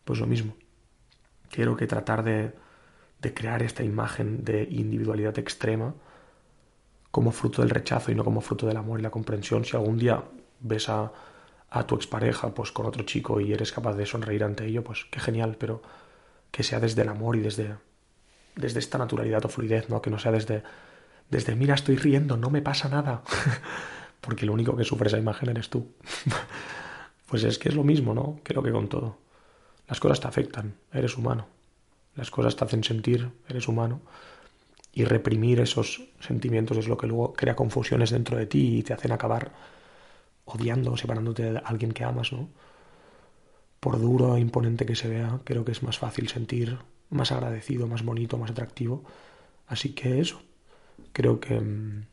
Pues 0.05 0.21
lo 0.21 0.27
mismo. 0.27 0.55
Quiero 1.49 1.79
que 1.79 1.87
tratar 1.87 2.23
de, 2.23 2.53
de 3.23 3.33
crear 3.33 3.63
esta 3.63 3.85
imagen 3.85 4.45
de 4.45 4.65
individualidad 4.65 5.39
extrema 5.39 5.95
como 7.11 7.33
fruto 7.33 7.63
del 7.63 7.71
rechazo 7.71 8.13
y 8.13 8.15
no 8.15 8.23
como 8.23 8.43
fruto 8.43 8.67
del 8.67 8.77
amor 8.77 9.01
y 9.01 9.03
la 9.03 9.11
comprensión. 9.11 9.65
Si 9.65 9.75
algún 9.75 9.97
día 9.97 10.23
ves 10.61 10.91
a, 10.91 11.11
a 11.71 11.87
tu 11.87 11.95
expareja 11.95 12.55
pues 12.55 12.71
con 12.71 12.85
otro 12.85 13.05
chico 13.05 13.41
y 13.41 13.55
eres 13.55 13.73
capaz 13.73 13.95
de 13.95 14.05
sonreír 14.05 14.45
ante 14.45 14.67
ello, 14.67 14.85
pues 14.85 15.07
qué 15.11 15.21
genial, 15.21 15.57
pero 15.59 15.81
que 16.51 16.63
sea 16.63 16.81
desde 16.81 17.01
el 17.01 17.09
amor 17.09 17.37
y 17.37 17.41
desde, 17.41 17.77
desde 18.57 18.79
esta 18.79 18.99
naturalidad 18.99 19.43
o 19.47 19.49
fluidez, 19.49 19.89
¿no? 19.89 20.03
Que 20.03 20.11
no 20.11 20.19
sea 20.19 20.33
desde, 20.33 20.63
desde, 21.31 21.55
mira, 21.55 21.75
estoy 21.75 21.97
riendo, 21.97 22.37
no 22.37 22.51
me 22.51 22.63
pasa 22.63 22.89
nada. 22.89 23.23
Porque 24.21 24.47
lo 24.47 24.53
único 24.53 24.77
que 24.77 24.85
sufre 24.85 25.09
esa 25.09 25.19
imagen 25.19 25.49
eres 25.49 25.71
tú. 25.71 25.89
pues 27.27 27.45
es 27.45 27.59
que 27.59 27.69
es 27.69 27.75
lo 27.75 27.85
mismo, 27.85 28.15
¿no? 28.15 28.41
Creo 28.43 28.63
que 28.63 28.73
con 28.73 28.89
todo. 28.89 29.19
Las 29.89 30.01
cosas 30.01 30.21
te 30.21 30.29
afectan, 30.29 30.75
eres 30.93 31.17
humano. 31.17 31.47
Las 32.15 32.31
cosas 32.31 32.57
te 32.57 32.65
hacen 32.65 32.83
sentir, 32.83 33.31
eres 33.49 33.69
humano 33.69 34.01
y 34.97 35.05
reprimir 35.05 35.61
esos 35.61 36.03
sentimientos 36.21 36.79
es 36.79 36.89
lo 36.89 36.97
que 36.97 37.07
luego 37.07 37.35
crea 37.35 37.55
confusiones 37.55 38.11
dentro 38.11 38.39
de 38.39 38.47
ti 38.47 38.79
y 38.79 38.83
te 38.83 38.95
hacen 38.95 39.13
acabar 39.13 39.53
odiando, 40.47 40.97
separándote 40.97 41.53
de 41.53 41.61
alguien 41.63 41.93
que 41.93 42.03
amas, 42.03 42.33
¿no? 42.33 42.49
Por 43.79 44.01
duro 44.01 44.37
e 44.37 44.41
imponente 44.41 44.87
que 44.87 44.97
se 44.97 45.07
vea, 45.07 45.41
creo 45.45 45.67
que 45.67 45.73
es 45.73 45.83
más 45.83 45.99
fácil 45.99 46.29
sentir, 46.29 46.79
más 47.11 47.31
agradecido, 47.31 47.87
más 47.87 48.05
bonito, 48.05 48.39
más 48.39 48.51
atractivo. 48.51 49.05
Así 49.67 49.93
que 49.93 50.19
eso, 50.19 50.41
creo 51.13 51.41
que 51.41 51.59
mm, 51.61 52.05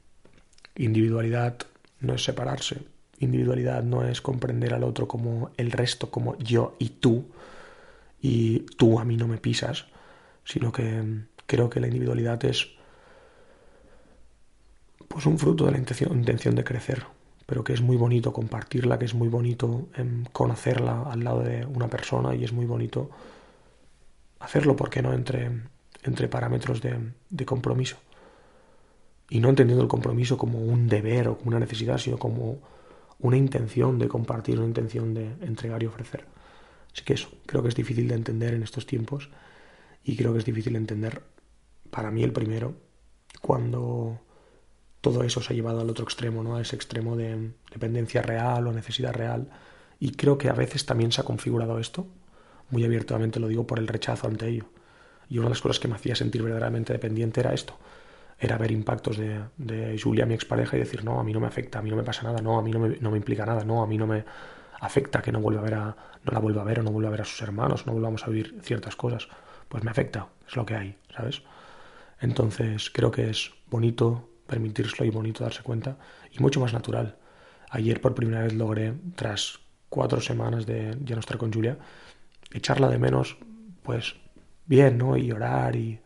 individualidad 0.75 1.58
no 2.00 2.13
es 2.16 2.24
separarse, 2.24 2.82
individualidad 3.20 3.84
no 3.84 4.08
es 4.08 4.22
comprender 4.22 4.74
al 4.74 4.84
otro 4.84 5.08
como 5.08 5.52
el 5.58 5.72
resto, 5.72 6.10
como 6.10 6.38
yo 6.38 6.75
y 6.80 6.90
tú, 6.90 7.25
y 8.22 8.60
tú 8.78 9.00
a 9.00 9.06
mí 9.06 9.18
no 9.18 9.28
me 9.28 9.38
pisas, 9.38 9.86
sino 10.46 10.72
que 10.72 10.84
mm, 10.84 11.28
creo 11.46 11.70
que 11.70 11.80
la 11.80 11.88
individualidad 11.88 12.44
es 12.46 12.70
pues 15.08 15.25
un 15.25 15.38
fruto 15.38 15.66
de 15.66 15.72
la 15.72 15.78
intención, 15.78 16.56
de 16.56 16.63
crecer, 16.63 17.06
pero 17.46 17.63
que 17.63 17.74
es 17.74 17.82
muy 17.82 17.98
bonito 17.98 18.34
compartirla, 18.34 18.98
que 18.98 19.06
es 19.06 19.13
muy 19.13 19.28
bonito 19.28 19.88
em, 19.96 20.24
conocerla 20.32 21.04
al 21.04 21.24
lado 21.24 21.42
de 21.42 21.66
una 21.66 21.88
persona 21.88 22.34
y 22.34 22.44
es 22.44 22.52
muy 22.52 22.66
bonito 22.66 23.12
hacerlo, 24.40 24.75
¿por 24.75 24.90
qué 24.90 25.02
no?, 25.02 25.13
entre, 25.13 25.52
entre 26.04 26.28
parámetros 26.28 26.82
de, 26.82 26.98
de 27.30 27.46
compromiso. 27.46 27.98
Y 29.30 29.39
no 29.39 29.50
entendiendo 29.50 29.84
el 29.84 29.89
compromiso 29.89 30.38
como 30.38 30.60
un 30.60 30.88
deber 30.88 31.27
o 31.27 31.38
como 31.38 31.50
una 31.50 31.60
necesidad, 31.60 31.98
sino 31.98 32.18
como 32.18 32.60
una 33.20 33.38
intención 33.38 33.98
de 34.00 34.08
compartir, 34.08 34.60
una 34.60 34.68
intención 34.68 35.13
de 35.13 35.36
entregar 35.41 35.82
y 35.82 35.86
ofrecer. 35.86 36.26
Así 36.93 37.04
que 37.04 37.13
eso, 37.13 37.30
creo 37.45 37.63
que 37.63 37.69
es 37.69 37.76
difícil 37.76 38.08
de 38.08 38.15
entender 38.15 38.54
en 38.54 38.63
estos 38.63 38.86
tiempos 38.86 39.30
y 40.04 40.15
creo 40.15 40.34
que 40.34 40.39
es 40.39 40.45
difícil 40.45 40.74
de 40.74 40.80
entender 40.80 41.24
para 41.89 42.12
mí 42.12 42.24
el 42.24 42.34
primero, 42.34 42.76
cuando 43.41 44.19
todo 45.02 45.24
eso 45.24 45.41
se 45.41 45.54
ha 45.54 45.56
llevado 45.56 45.82
al 45.82 45.89
otro 45.89 46.04
extremo, 46.04 46.43
¿no? 46.43 46.56
a 46.56 46.62
ese 46.62 46.76
extremo 46.76 47.15
de 47.15 47.52
dependencia 47.71 48.21
real 48.21 48.67
o 48.67 48.74
necesidad 48.74 49.13
real. 49.13 49.50
Y 50.00 50.12
creo 50.12 50.38
que 50.38 50.50
a 50.50 50.54
veces 50.54 50.86
también 50.86 51.12
se 51.12 51.21
ha 51.21 51.24
configurado 51.24 51.80
esto, 51.80 52.08
muy 52.69 52.84
abiertamente 52.84 53.39
lo 53.39 53.47
digo, 53.47 53.67
por 53.67 53.80
el 53.80 53.88
rechazo 53.88 54.28
ante 54.28 54.47
ello. 54.47 54.65
Y 55.30 55.38
una 55.38 55.47
de 55.47 55.52
las 55.52 55.62
cosas 55.62 55.80
que 55.80 55.88
me 55.88 55.95
hacía 55.95 56.15
sentir 56.15 56.41
verdaderamente 56.41 56.93
dependiente 56.93 57.41
era 57.41 57.54
esto, 57.54 57.78
era 58.43 58.58
ver 58.58 58.71
impactos 58.71 59.17
de, 59.17 59.41
de 59.58 59.97
Julia, 59.97 60.25
mi 60.25 60.34
expareja, 60.34 60.75
y 60.75 60.82
decir, 60.82 61.06
no, 61.06 61.19
a 61.19 61.23
mí 61.23 61.32
no 61.32 61.39
me 61.39 61.47
afecta, 61.47 61.79
a 61.79 61.82
mí 61.82 61.89
no 61.89 61.95
me 61.95 62.03
pasa 62.03 62.23
nada, 62.23 62.41
no, 62.41 62.60
a 62.60 62.62
mí 62.62 62.71
no 62.71 62.79
me, 62.79 62.97
no 62.99 63.10
me 63.10 63.17
implica 63.17 63.45
nada, 63.45 63.63
no, 63.63 63.82
a 63.82 63.88
mí 63.88 63.97
no 63.97 64.06
me 64.06 64.25
afecta 64.82 65.21
que 65.21 65.32
no 65.32 65.39
vuelva 65.39 65.62
a 65.62 65.63
ver 65.63 65.73
a, 65.75 65.95
no 66.23 66.32
la 66.32 66.39
vuelva 66.39 66.62
a 66.62 66.65
ver 66.65 66.82
o 66.82 66.84
no 66.84 66.91
vuelva 66.91 67.08
a 67.08 67.12
ver 67.12 67.21
a 67.21 67.25
sus 67.25 67.41
hermanos, 67.41 67.88
no 67.88 67.93
volvamos 67.93 68.23
a 68.25 68.29
vivir 68.29 68.60
ciertas 68.62 68.97
cosas. 68.97 69.29
Pues 69.69 69.84
me 69.84 69.91
afecta, 69.91 70.27
es 70.45 70.56
lo 70.58 70.65
que 70.65 70.75
hay, 70.75 70.97
¿sabes? 71.15 71.41
Entonces 72.19 72.89
creo 72.89 73.12
que 73.12 73.29
es 73.29 73.53
bonito 73.69 74.29
permitírselo 74.45 75.06
y 75.06 75.10
bonito 75.10 75.43
darse 75.43 75.63
cuenta 75.63 75.97
y 76.32 76.39
mucho 76.39 76.60
más 76.60 76.73
natural. 76.73 77.15
Ayer 77.69 78.01
por 78.01 78.13
primera 78.13 78.43
vez 78.43 78.53
logré, 78.53 78.93
tras 79.15 79.60
cuatro 79.89 80.19
semanas 80.19 80.65
de 80.65 80.97
ya 81.03 81.15
no 81.15 81.21
estar 81.21 81.38
con 81.38 81.51
Julia, 81.51 81.77
echarla 82.51 82.89
de 82.89 82.99
menos, 82.99 83.38
pues 83.84 84.15
bien, 84.65 84.97
¿no? 84.97 85.15
Y 85.15 85.27
llorar 85.27 85.75
y... 85.75 85.99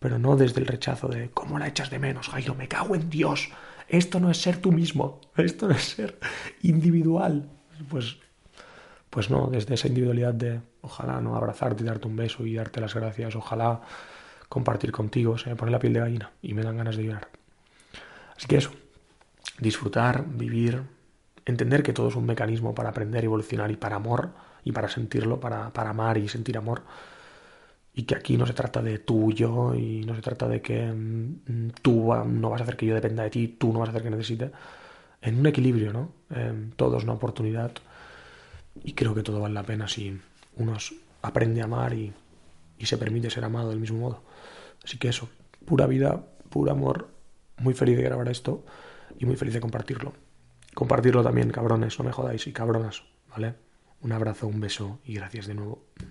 Pero 0.00 0.18
no 0.18 0.34
desde 0.34 0.60
el 0.60 0.66
rechazo 0.66 1.08
de 1.08 1.30
¿cómo 1.30 1.58
la 1.58 1.68
echas 1.68 1.90
de 1.90 1.98
menos, 1.98 2.28
Jairo? 2.28 2.54
Me 2.54 2.66
cago 2.66 2.96
en 2.96 3.08
Dios. 3.08 3.50
Esto 3.86 4.18
no 4.18 4.30
es 4.30 4.40
ser 4.40 4.56
tú 4.56 4.72
mismo. 4.72 5.20
Esto 5.36 5.68
no 5.68 5.74
es 5.74 5.84
ser 5.84 6.18
individual. 6.62 7.48
Pues, 7.88 8.16
pues 9.10 9.30
no, 9.30 9.46
desde 9.46 9.74
esa 9.74 9.88
individualidad 9.88 10.34
de 10.34 10.60
ojalá 10.80 11.20
no 11.20 11.36
abrazarte 11.36 11.82
y 11.82 11.86
darte 11.86 12.08
un 12.08 12.16
beso 12.16 12.44
y 12.46 12.54
darte 12.54 12.80
las 12.80 12.94
gracias. 12.94 13.36
Ojalá 13.36 13.82
compartir 14.48 14.90
contigo, 14.90 15.38
se 15.38 15.48
me 15.48 15.56
pone 15.56 15.70
la 15.70 15.78
piel 15.78 15.92
de 15.92 16.00
gallina 16.00 16.32
y 16.42 16.54
me 16.54 16.62
dan 16.62 16.76
ganas 16.76 16.96
de 16.96 17.04
llorar. 17.04 17.28
Así 18.36 18.46
que 18.46 18.56
eso, 18.56 18.72
disfrutar, 19.58 20.24
vivir, 20.26 20.82
entender 21.44 21.82
que 21.82 21.92
todo 21.92 22.08
es 22.08 22.16
un 22.16 22.26
mecanismo 22.26 22.74
para 22.74 22.88
aprender, 22.88 23.24
evolucionar 23.24 23.70
y 23.70 23.76
para 23.76 23.96
amor 23.96 24.30
y 24.64 24.72
para 24.72 24.88
sentirlo, 24.88 25.40
para, 25.40 25.72
para 25.72 25.90
amar 25.90 26.18
y 26.18 26.28
sentir 26.28 26.56
amor. 26.56 26.82
Y 28.00 28.04
que 28.04 28.14
aquí 28.14 28.38
no 28.38 28.46
se 28.46 28.54
trata 28.54 28.80
de 28.80 28.98
tú, 29.00 29.30
yo, 29.30 29.74
y 29.74 30.06
no 30.06 30.14
se 30.14 30.22
trata 30.22 30.48
de 30.48 30.62
que 30.62 30.90
mm, 30.90 31.72
tú 31.82 32.14
no 32.24 32.48
vas 32.48 32.62
a 32.62 32.64
hacer 32.64 32.78
que 32.78 32.86
yo 32.86 32.94
dependa 32.94 33.24
de 33.24 33.28
ti, 33.28 33.48
tú 33.48 33.74
no 33.74 33.80
vas 33.80 33.90
a 33.90 33.92
hacer 33.92 34.02
que 34.02 34.08
necesite. 34.08 34.50
En 35.20 35.38
un 35.38 35.46
equilibrio, 35.46 35.92
¿no? 35.92 36.12
todo 36.76 36.96
es 36.96 37.04
una 37.04 37.12
oportunidad. 37.12 37.72
Y 38.82 38.94
creo 38.94 39.14
que 39.14 39.22
todo 39.22 39.38
vale 39.38 39.52
la 39.52 39.64
pena 39.64 39.86
si 39.86 40.18
uno 40.56 40.78
aprende 41.20 41.60
a 41.60 41.64
amar 41.64 41.92
y, 41.92 42.10
y 42.78 42.86
se 42.86 42.96
permite 42.96 43.28
ser 43.28 43.44
amado 43.44 43.68
del 43.68 43.80
mismo 43.80 43.98
modo. 43.98 44.22
Así 44.82 44.96
que 44.96 45.08
eso, 45.08 45.28
pura 45.66 45.86
vida, 45.86 46.24
puro 46.48 46.72
amor, 46.72 47.08
muy 47.58 47.74
feliz 47.74 47.98
de 47.98 48.04
grabar 48.04 48.30
esto 48.30 48.64
y 49.18 49.26
muy 49.26 49.36
feliz 49.36 49.52
de 49.52 49.60
compartirlo. 49.60 50.14
Compartirlo 50.72 51.22
también, 51.22 51.50
cabrones, 51.50 51.98
no 51.98 52.06
me 52.06 52.12
jodáis 52.12 52.46
y 52.46 52.52
cabronas, 52.54 53.02
¿vale? 53.28 53.56
Un 54.00 54.12
abrazo, 54.12 54.46
un 54.46 54.58
beso 54.58 55.00
y 55.04 55.12
gracias 55.12 55.46
de 55.46 55.52
nuevo. 55.52 55.90